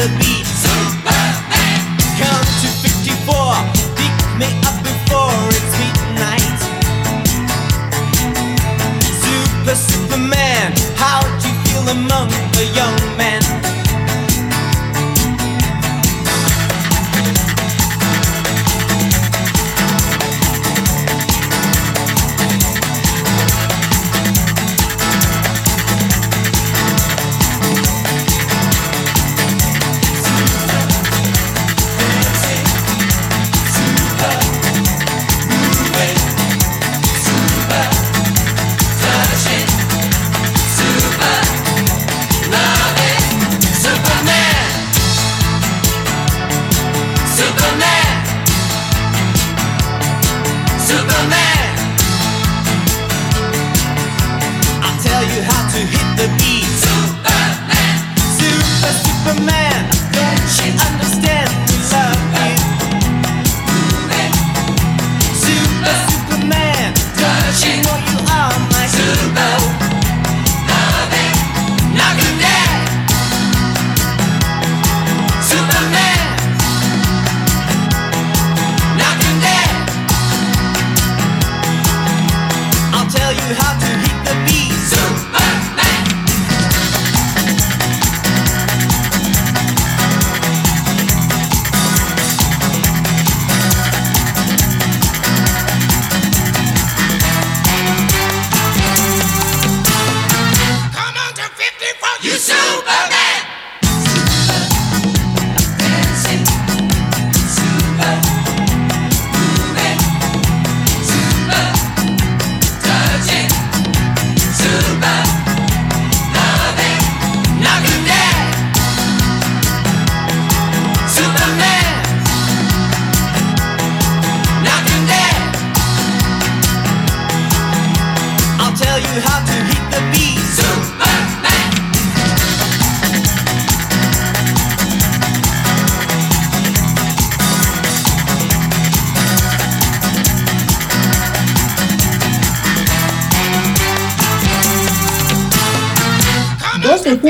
The 0.00 0.08
beat. 0.18 0.29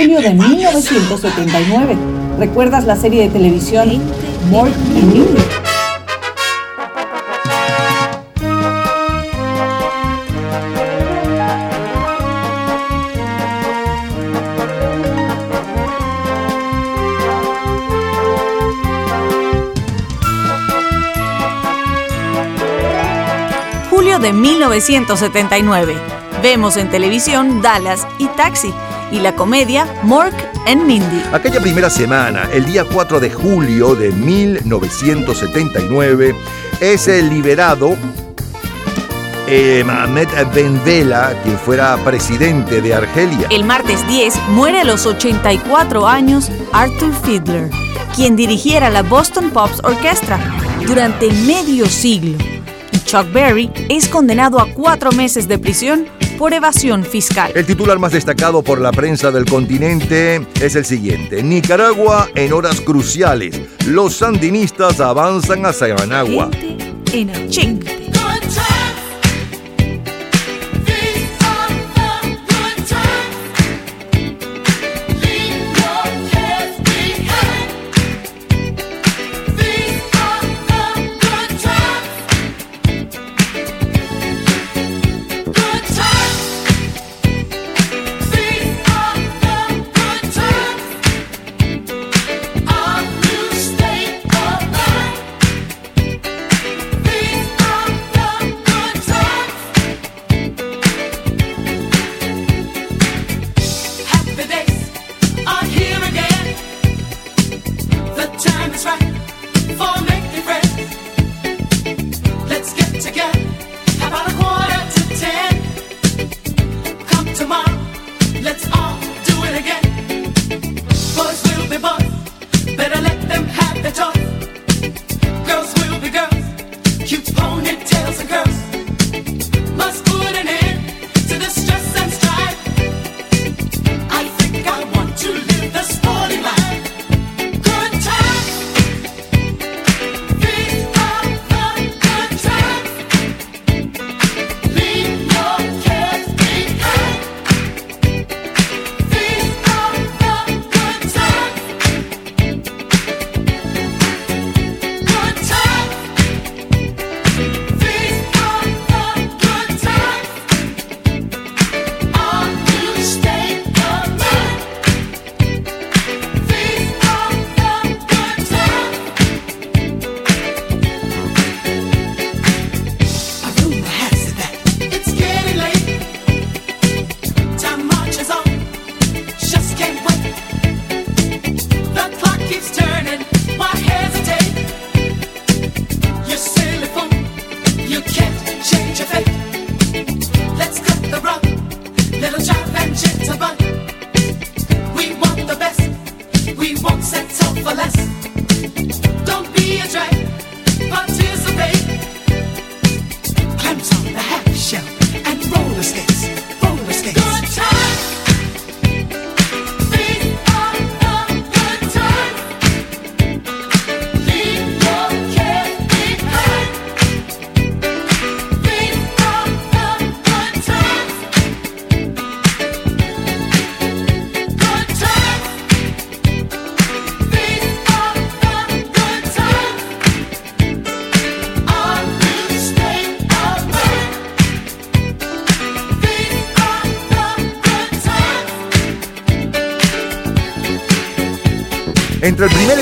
...2 0.00 0.06
de 0.06 0.16
julio 0.16 0.20
de 0.22 0.34
1979. 0.34 1.96
¿Recuerdas 2.38 2.84
la 2.84 2.96
serie 2.96 3.24
de 3.24 3.28
televisión 3.28 4.00
Mork 4.50 4.72
y 4.96 5.02
Mindy? 5.02 5.40
De 24.20 24.34
1979. 24.34 25.94
Vemos 26.42 26.76
en 26.76 26.90
televisión 26.90 27.62
Dallas 27.62 28.06
y 28.18 28.26
Taxi 28.26 28.70
y 29.10 29.20
la 29.20 29.34
comedia 29.34 29.86
Mork 30.02 30.34
and 30.66 30.84
Mindy. 30.84 31.22
Aquella 31.32 31.60
primera 31.60 31.88
semana, 31.90 32.48
el 32.52 32.64
día 32.64 32.84
4 32.84 33.20
de 33.20 33.30
julio 33.30 33.94
de 33.94 34.10
1979, 34.12 36.34
es 36.80 37.06
liberado 37.08 37.96
eh, 39.52 39.82
Mohamed 39.84 40.28
Ben 40.54 40.80
Bella, 40.84 41.34
quien 41.42 41.58
fuera 41.58 41.96
presidente 42.04 42.80
de 42.80 42.94
Argelia. 42.94 43.48
El 43.50 43.64
martes 43.64 44.06
10 44.06 44.48
muere 44.50 44.82
a 44.82 44.84
los 44.84 45.06
84 45.06 46.06
años 46.06 46.52
Arthur 46.72 47.12
Fiedler, 47.24 47.68
quien 48.14 48.36
dirigiera 48.36 48.90
la 48.90 49.02
Boston 49.02 49.50
Pops 49.50 49.80
Orchestra 49.82 50.38
durante 50.86 51.32
medio 51.32 51.86
siglo. 51.86 52.38
Y 52.92 52.98
Chuck 53.00 53.32
Berry 53.32 53.72
es 53.88 54.08
condenado 54.08 54.60
a 54.60 54.72
cuatro 54.72 55.10
meses 55.10 55.48
de 55.48 55.58
prisión 55.58 56.06
por 56.40 56.54
evasión 56.54 57.04
fiscal. 57.04 57.52
El 57.54 57.66
titular 57.66 57.98
más 57.98 58.12
destacado 58.12 58.62
por 58.62 58.80
la 58.80 58.92
prensa 58.92 59.30
del 59.30 59.44
continente 59.44 60.40
es 60.58 60.74
el 60.74 60.86
siguiente. 60.86 61.42
Nicaragua 61.42 62.30
en 62.34 62.54
horas 62.54 62.80
cruciales. 62.80 63.60
Los 63.86 64.14
sandinistas 64.14 65.00
avanzan 65.00 65.66
hacia 65.66 65.94
Managua. 65.96 66.48
En 67.12 67.28
el 67.28 67.99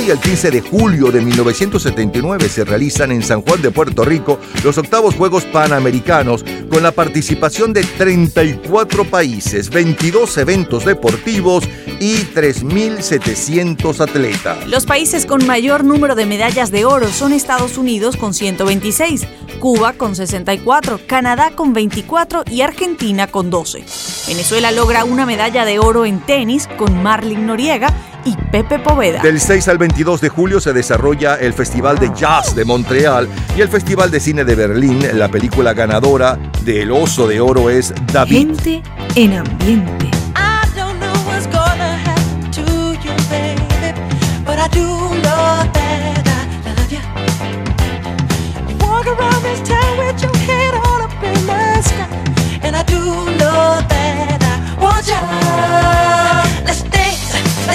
Entre 0.09 0.33
el 0.33 0.37
1 0.37 0.39
y 0.39 0.39
el 0.39 0.41
15 0.41 0.51
de 0.51 0.61
julio 0.63 1.11
de 1.11 1.21
1979 1.21 2.49
se 2.49 2.65
realizan 2.65 3.13
en 3.13 3.23
San 3.23 3.43
Juan 3.43 3.61
de 3.61 3.71
Puerto 3.71 4.05
Rico 4.05 4.39
los 4.65 4.79
octavos 4.79 5.15
Juegos 5.15 5.45
Panamericanos 5.45 6.45
con 6.71 6.83
la 6.83 6.93
participación 6.93 7.75
de 7.75 7.83
34 7.83 9.05
países, 9.05 9.69
22 9.69 10.39
eventos 10.39 10.85
deportivos 10.87 11.65
y 12.01 12.17
3.700 12.35 14.01
atletas. 14.01 14.67
Los 14.67 14.87
países 14.87 15.27
con 15.27 15.47
mayor 15.47 15.85
número 15.85 16.15
de 16.15 16.27
medallas 16.27 16.71
de 16.71 16.85
oro 16.85 17.09
son 17.09 17.33
Estados 17.33 17.77
Unidos 17.77 18.17
con 18.17 18.33
126, 18.33 19.27
Cuba 19.61 19.93
con 19.93 20.17
64, 20.17 21.01
Canadá 21.07 21.51
con 21.55 21.73
24 21.73 22.45
y 22.51 22.63
Argentina 22.63 23.27
con 23.27 23.51
12. 23.51 23.85
Venezuela 24.29 24.71
logra 24.73 25.05
una 25.05 25.25
medalla 25.25 25.65
de 25.65 25.79
oro 25.79 26.05
en 26.05 26.21
tenis 26.21 26.69
con 26.77 27.03
Marlin 27.03 27.47
Noriega 27.47 27.89
y 28.27 28.37
Pepe 28.37 28.79
Poveda. 28.79 29.23
Del 29.23 29.41
6 29.41 29.69
al 29.69 29.79
22 29.79 30.21
de 30.21 30.29
julio 30.29 30.61
se 30.61 30.75
desarrolla 30.75 31.37
el 31.37 31.55
Festival 31.55 31.99
de 31.99 32.11
Jazz 32.15 32.55
de 32.55 32.67
Montreal 32.67 33.27
y 33.57 33.63
el 33.63 33.69
Festival 33.69 34.11
de 34.11 34.21
Cine 34.21 34.45
de 34.45 34.55
Berlín. 34.55 35.01
La 35.15 35.29
película 35.29 35.73
ganadora 35.73 36.39
del 36.61 36.93
Oso 36.93 37.27
de 37.27 37.41
Oro 37.41 37.71
es 37.71 37.95
David. 38.13 38.49
Gente 38.49 38.83
en 39.15 39.39
ambiente. 39.39 40.18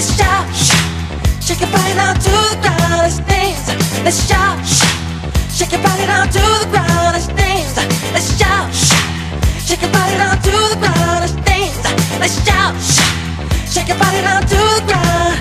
Let's 0.03 0.17
shout, 0.17 0.45
shake 1.41 1.61
your 1.61 1.71
body 1.71 1.93
down 1.93 2.15
to 2.15 2.31
the 2.51 2.57
ground. 2.61 2.99
Let's 3.03 3.19
dance, 3.19 3.67
let's 4.03 4.27
shout, 4.27 4.59
shake 5.55 5.71
your 5.71 5.81
body 5.81 6.05
down 6.05 6.27
to 6.27 6.39
the 6.59 6.67
ground. 6.69 7.15
Let's 7.15 7.27
dance, 7.27 7.77
let's 8.11 8.37
shout, 8.37 8.73
shake 9.63 9.81
your 9.81 9.91
body 9.91 10.15
down 10.17 10.35
to 10.41 10.51
the 10.71 10.77
ground. 10.79 11.21
Let's 11.23 11.35
dance, 11.47 11.79
let's 12.19 12.35
shout, 12.43 12.75
shake 13.71 13.87
your 13.87 13.97
body 13.97 14.21
down 14.21 14.41
to 14.41 14.59
the 14.75 14.83
ground. 14.87 15.39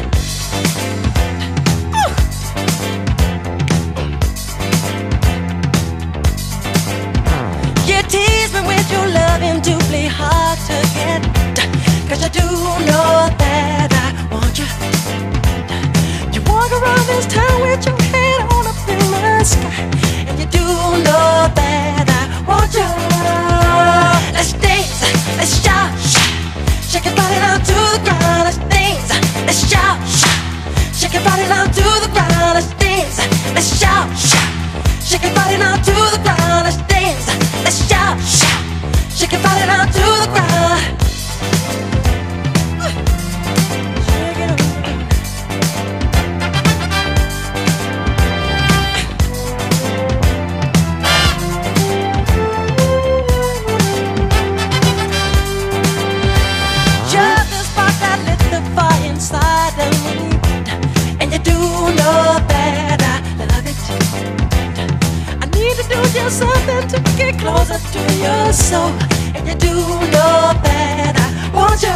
You 7.88 7.98
tease 8.06 8.52
me 8.54 8.60
with 8.66 8.92
your 8.92 9.06
loving. 9.08 9.60
Doubly 9.60 10.06
hard 10.06 10.58
to 10.68 10.76
get. 10.94 11.22
Cause 12.08 12.22
I 12.22 12.28
do 12.28 12.46
know 12.86 13.28
that 13.38 13.82
You 14.55 14.66
walk 16.44 16.70
around 16.70 17.07
this 17.07 17.24
town 17.24 17.62
with 17.62 17.86
your 17.86 17.96
head 18.12 18.40
on 18.53 18.66
up 18.66 18.76
in 18.86 18.98
the 18.98 19.44
sky. 19.44 19.88
And 20.28 20.38
you 20.38 20.44
do 20.44 20.61
know 20.61 21.48
that 21.57 22.05
I 22.05 22.44
want 22.44 22.68
you. 22.76 22.84
Let's 24.36 24.53
dance, 24.53 25.00
let's 25.40 25.57
shout, 25.57 25.88
shake 26.84 27.07
your 27.07 27.16
body 27.16 27.40
down 27.40 27.61
to 27.64 27.72
the 27.96 28.00
ground. 28.05 28.44
Let's 28.44 28.61
dance, 28.68 29.09
let's 29.48 29.64
shout, 29.64 29.96
shake 30.92 31.14
your 31.14 31.24
body 31.24 31.48
down 31.48 31.72
to 31.72 31.84
the 32.05 32.12
ground. 32.12 32.61
Let's 32.61 32.74
dance, 32.76 33.24
let's 33.57 33.72
shout, 33.80 34.12
shake 35.00 35.22
your 35.22 35.32
body 35.32 35.57
down 35.57 35.80
to 35.80 35.94
the 36.12 36.20
ground. 36.20 36.68
Let's 36.68 36.76
dance, 36.92 37.24
let's 37.64 37.88
shout, 37.88 38.20
shake 39.16 39.32
your 39.32 39.40
body 39.40 39.64
down 39.64 39.88
to 39.88 40.05
the 40.20 40.28
ground. 40.28 41.11
Something 66.33 66.89
to 66.89 66.99
get 67.16 67.39
closer 67.39 67.76
to 67.76 68.01
your 68.16 68.53
soul, 68.53 68.89
and 69.37 69.47
you 69.47 69.55
do 69.55 69.74
know 70.09 70.57
that 70.64 71.12
I 71.12 71.28
want 71.53 71.76
you. 71.85 71.93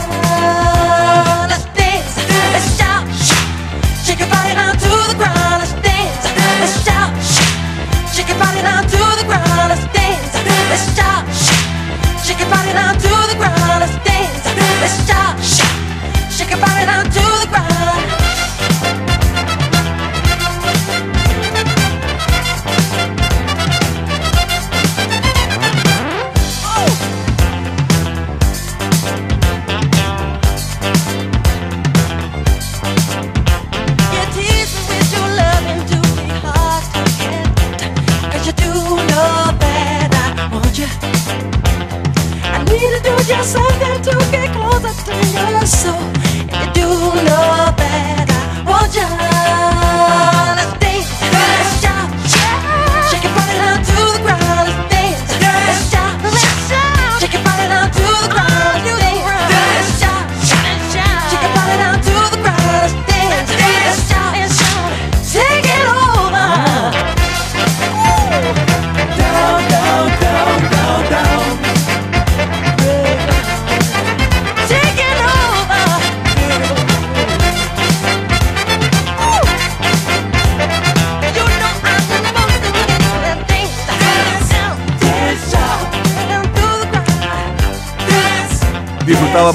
Let's 1.49 1.65
dance, 1.73 2.21
let's 2.53 2.69
shout, 2.77 3.09
shake 4.05 4.21
your 4.21 4.29
body 4.29 4.53
down 4.53 4.77
to 4.77 4.93
the 5.09 5.17
ground. 5.17 5.65
Let's 5.65 5.73
dance, 5.81 6.21
let's 6.61 6.77
shout, 6.85 7.17
shake 8.13 8.29
your 8.29 8.39
body 8.39 8.61
down 8.61 8.85
to 8.85 9.01
the 9.17 9.25
ground. 9.25 9.73
Let's 9.73 9.89
dance, 9.97 10.37
let's 10.69 10.85
shout, 10.93 11.25
shake 12.21 12.41
your 12.45 12.53
body 12.53 12.77
down 12.77 12.93
to 12.93 13.13
the 13.33 13.37
ground. 13.41 13.81
Let's 13.81 13.97
dance, 14.05 14.45
let's 14.85 14.97
shout, 15.09 15.35
shake 16.29 16.53
your 16.53 16.61
body 16.61 16.85
down 16.85 17.09
to 17.09 17.25
the 17.41 17.49
ground. 17.49 18.26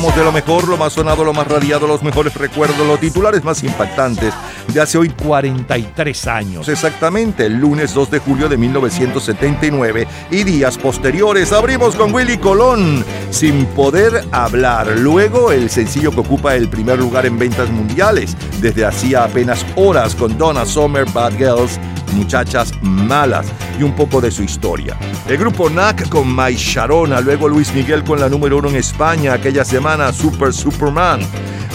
De 0.01 0.23
lo 0.23 0.31
mejor, 0.31 0.67
lo 0.67 0.77
más 0.77 0.93
sonado, 0.93 1.23
lo 1.23 1.31
más 1.31 1.47
radiado, 1.47 1.85
los 1.85 2.01
mejores 2.01 2.33
recuerdos, 2.33 2.85
los 2.87 2.99
titulares 2.99 3.43
más 3.43 3.63
impactantes 3.63 4.33
de 4.73 4.81
hace 4.81 4.97
hoy 4.97 5.09
43 5.09 6.27
años. 6.27 6.67
Exactamente, 6.69 7.45
el 7.45 7.57
lunes 7.57 7.93
2 7.93 8.09
de 8.09 8.19
julio 8.19 8.49
de 8.49 8.57
1979 8.57 10.07
y 10.31 10.43
días 10.43 10.79
posteriores 10.79 11.53
abrimos 11.53 11.95
con 11.95 12.11
Willy 12.13 12.39
Colón, 12.39 13.05
sin 13.29 13.67
poder 13.67 14.25
hablar. 14.31 14.87
Luego 14.97 15.51
el 15.51 15.69
sencillo 15.69 16.11
que 16.11 16.21
ocupa 16.21 16.55
el 16.55 16.67
primer 16.67 16.97
lugar 16.97 17.27
en 17.27 17.37
ventas 17.37 17.69
mundiales 17.69 18.35
desde 18.59 18.85
hacía 18.85 19.23
apenas 19.23 19.63
horas 19.75 20.15
con 20.15 20.35
Donna 20.35 20.65
Summer, 20.65 21.05
Bad 21.11 21.37
Girls, 21.37 21.79
Muchachas 22.13 22.73
Malas 22.81 23.47
y 23.79 23.83
un 23.83 23.93
poco 23.93 24.21
de 24.21 24.31
su 24.31 24.43
historia. 24.43 24.97
El 25.27 25.37
grupo 25.37 25.69
NAC 25.69 26.09
con 26.09 26.35
My 26.35 26.55
Sharona, 26.55 27.21
luego 27.21 27.47
Luis 27.47 27.73
Miguel 27.73 28.03
con 28.03 28.19
la 28.19 28.29
número 28.29 28.57
uno 28.57 28.69
en 28.69 28.75
España 28.75 29.33
aquella 29.33 29.63
semana, 29.65 30.11
Super 30.13 30.53
Superman. 30.53 31.21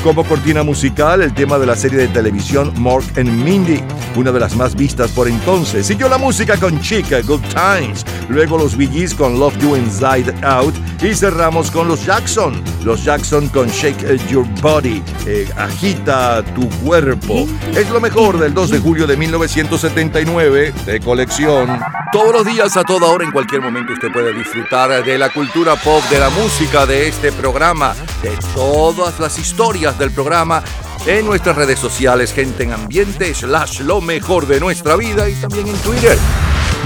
Como 0.02 0.22
cortina 0.22 0.62
musical, 0.62 1.20
el 1.22 1.34
tema 1.34 1.58
de 1.58 1.66
la 1.66 1.74
serie 1.74 1.98
de 1.98 2.08
televisión 2.08 2.72
Mork 2.76 3.18
and 3.18 3.28
Mindy, 3.42 3.82
una 4.14 4.30
de 4.30 4.38
las 4.38 4.54
más 4.54 4.76
vistas 4.76 5.10
por 5.10 5.26
entonces. 5.26 5.84
Siguió 5.84 6.08
la 6.08 6.16
música 6.16 6.56
con 6.58 6.80
Chica, 6.80 7.20
Good 7.22 7.40
Times, 7.52 8.04
luego 8.28 8.56
los 8.56 8.76
Bee 8.76 9.08
con 9.16 9.40
Love 9.40 9.58
You 9.58 9.74
Inside 9.74 10.32
Out 10.42 10.74
y 11.02 11.12
cerramos 11.12 11.72
con 11.72 11.88
los 11.88 12.06
Jackson. 12.06 12.62
Los 12.84 13.02
Jackson 13.02 13.48
con 13.48 13.66
Shake 13.68 14.16
Your 14.28 14.46
Body, 14.62 15.02
eh, 15.26 15.48
agita 15.56 16.44
tu 16.54 16.68
cuerpo. 16.84 17.48
Es 17.74 17.90
lo 17.90 18.00
mejor 18.00 18.38
del 18.38 18.54
2 18.54 18.70
de 18.70 18.78
julio 18.78 19.08
de 19.08 19.16
1979 19.16 20.25
de 20.26 21.00
colección. 21.04 21.78
Todos 22.12 22.32
los 22.32 22.44
días, 22.44 22.76
a 22.76 22.82
toda 22.82 23.06
hora, 23.06 23.24
en 23.24 23.30
cualquier 23.30 23.62
momento, 23.62 23.92
usted 23.92 24.12
puede 24.12 24.32
disfrutar 24.34 25.04
de 25.04 25.16
la 25.16 25.32
cultura 25.32 25.76
pop, 25.76 26.02
de 26.10 26.18
la 26.18 26.30
música 26.30 26.84
de 26.84 27.06
este 27.06 27.30
programa, 27.30 27.94
de 28.22 28.36
todas 28.52 29.20
las 29.20 29.38
historias 29.38 29.96
del 29.98 30.10
programa 30.10 30.64
en 31.06 31.24
nuestras 31.26 31.54
redes 31.54 31.78
sociales, 31.78 32.32
gente 32.32 32.64
en 32.64 32.72
ambiente, 32.72 33.32
slash 33.32 33.80
lo 33.82 34.00
mejor 34.00 34.48
de 34.48 34.58
nuestra 34.58 34.96
vida 34.96 35.28
y 35.28 35.34
también 35.34 35.68
en 35.68 35.76
Twitter. 35.76 36.18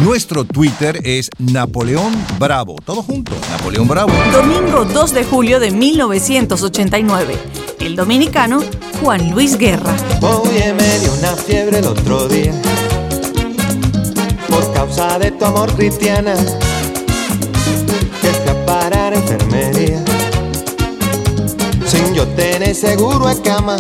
Nuestro 0.05 0.45
Twitter 0.45 1.01
es 1.03 1.31
Napoleón 1.39 2.13
Bravo. 2.39 2.77
Todo 2.85 3.03
junto, 3.03 3.33
Napoleón 3.51 3.89
Bravo. 3.89 4.13
Domingo 4.33 4.85
2 4.85 5.15
de 5.15 5.25
julio 5.25 5.61
de 5.61 5.71
1989. 5.71 7.37
El 7.81 7.97
dominicano 7.97 8.61
Juan 9.01 9.31
Luis 9.31 9.57
Guerra. 9.57 9.97
Oye, 10.21 10.75
me 10.75 10.99
dio 10.99 11.13
una 11.15 11.35
fiebre 11.37 11.79
el 11.79 11.87
otro 11.87 12.29
día 12.29 12.53
por 14.61 14.73
causa 14.75 15.19
de 15.19 15.31
tu 15.31 15.45
amor 15.45 15.73
cristiana 15.75 16.35
que 18.21 18.29
fui 18.29 18.51
a 18.51 18.67
parar 18.67 19.15
enfermería. 19.15 20.03
Sin 21.87 22.15
yo 22.15 22.27
tener 22.29 22.75
seguro 22.75 23.27
de 23.27 23.41
cama. 23.41 23.77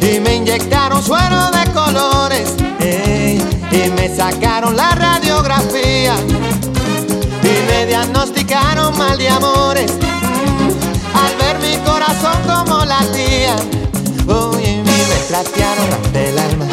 Y 0.00 0.20
me 0.20 0.36
inyectaron 0.36 1.02
suero 1.02 1.50
de 1.50 1.72
colores 1.72 2.54
ey, 2.80 3.42
y 3.70 3.90
me 3.90 4.14
sacaron 4.14 4.76
la 4.76 4.90
radiografía. 4.90 6.14
Y 7.42 7.70
me 7.70 7.86
diagnosticaron 7.86 8.96
mal 8.96 9.18
de 9.18 9.28
amores 9.28 9.92
al 11.14 11.36
ver 11.36 11.58
mi 11.60 11.76
corazón 11.84 12.36
como 12.46 12.84
latía 12.84 13.56
Oye, 14.26 14.72
y 14.72 14.82
me 14.82 15.16
platearon 15.28 15.92
hasta 15.92 16.20
el 16.20 16.38
alma 16.38 16.65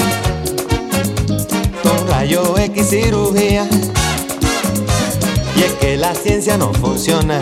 rayo 2.64 2.74
X 2.74 2.90
cirugía. 2.90 3.68
Y 5.56 5.64
es 5.64 5.74
que 5.74 5.98
la 5.98 6.14
ciencia 6.16 6.58
no 6.58 6.74
funciona. 6.74 7.40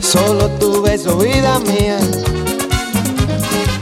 Solo 0.00 0.48
tu 0.58 0.82
beso, 0.82 1.16
vida 1.16 1.58
mía. 1.60 1.98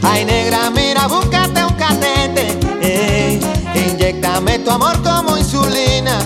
Ay, 0.03 0.25
negra, 0.25 0.71
mira, 0.71 1.07
búscate 1.07 1.65
un 1.65 1.75
catete. 1.75 2.59
Ey, 2.83 3.41
inyectame 3.75 4.59
tu 4.61 4.71
amor 4.71 5.03
como 5.03 5.37
insulina. 5.37 6.19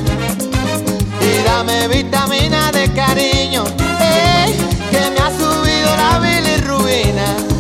Y 1.21 1.45
dame 1.45 1.89
vitamina 1.89 2.73
de 2.73 2.93
cariño. 2.93 3.65
Ey, 4.01 4.55
que 4.91 5.11
me 5.11 5.21
ha 5.21 5.31
subido 5.31 5.97
la 5.97 6.19
bilirrubina. 6.19 7.52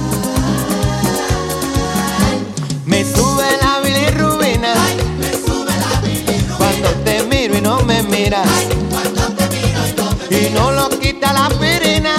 Y 10.30 10.50
no 10.52 10.70
lo 10.70 10.90
quita 10.90 11.32
la 11.32 11.46
aspirina. 11.46 12.14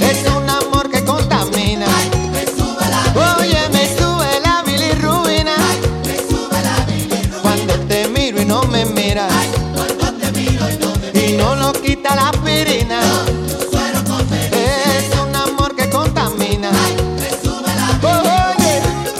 Es 0.00 0.26
un 0.36 0.50
amor 0.50 0.90
que 0.90 1.04
contamina. 1.04 1.86
Oye, 3.38 3.68
me 3.72 3.86
sube 3.96 4.40
la 4.42 4.62
bilirrubina. 4.66 5.54
Cuando 7.40 7.74
te 7.86 8.08
miro 8.08 8.42
y 8.42 8.46
no 8.46 8.62
me 8.64 8.84
miras. 8.84 9.32
Y 11.14 11.36
no 11.36 11.54
lo 11.54 11.72
quita 11.72 12.16
la 12.16 12.30
aspirina. 12.30 13.00
Es 13.00 13.39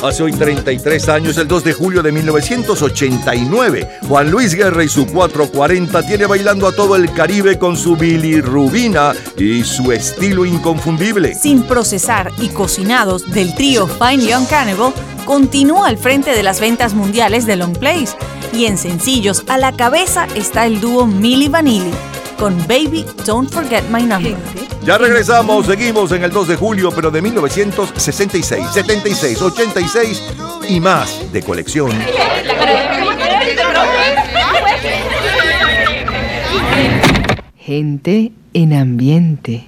Hace 0.03 0.23
hoy 0.23 0.33
33 0.33 1.11
años, 1.11 1.37
el 1.37 1.47
2 1.47 1.63
de 1.63 1.73
julio 1.75 2.03
de 2.03 2.11
1989, 2.11 3.99
Juan 4.09 4.31
Luis 4.31 4.55
Guerra 4.55 4.83
y 4.83 4.89
su 4.89 5.07
440 5.07 6.07
tiene 6.07 6.25
bailando 6.25 6.67
a 6.67 6.73
todo 6.73 6.97
el 6.97 7.13
Caribe 7.13 7.59
con 7.59 7.77
su 7.77 7.97
bilirrubina 7.97 9.13
y 9.37 9.63
su 9.63 9.93
estilo 9.93 10.47
inconfundible. 10.47 11.35
Sin 11.35 11.65
procesar 11.65 12.33
y 12.39 12.49
cocinados 12.49 13.31
del 13.31 13.55
trío 13.55 13.87
Fine 13.87 14.25
Young 14.25 14.49
Cannibal, 14.49 14.95
continúa 15.27 15.89
al 15.89 15.99
frente 15.99 16.31
de 16.31 16.43
las 16.43 16.61
ventas 16.61 16.95
mundiales 16.95 17.45
de 17.45 17.57
Long 17.57 17.77
Plays. 17.77 18.17
Y 18.55 18.65
en 18.65 18.79
sencillos, 18.79 19.45
a 19.49 19.59
la 19.59 19.73
cabeza 19.73 20.27
está 20.35 20.65
el 20.65 20.81
dúo 20.81 21.07
Milli 21.07 21.49
Vanilli 21.49 21.93
con 22.39 22.57
Baby 22.67 23.05
Don't 23.27 23.51
Forget 23.51 23.85
My 23.91 24.03
Number. 24.03 24.35
Ya 24.85 24.97
regresamos, 24.97 25.67
seguimos 25.67 26.11
en 26.13 26.25
el 26.25 26.31
2 26.31 26.49
de 26.49 26.57
julio, 26.57 26.91
pero 26.91 27.11
de 27.11 27.21
1966, 27.21 28.67
76, 28.73 29.43
86 29.43 30.23
y 30.69 30.81
más 30.81 31.31
de 31.33 31.43
colección. 31.43 31.91
Gente 37.59 38.33
en 38.55 38.73
ambiente. 38.73 39.67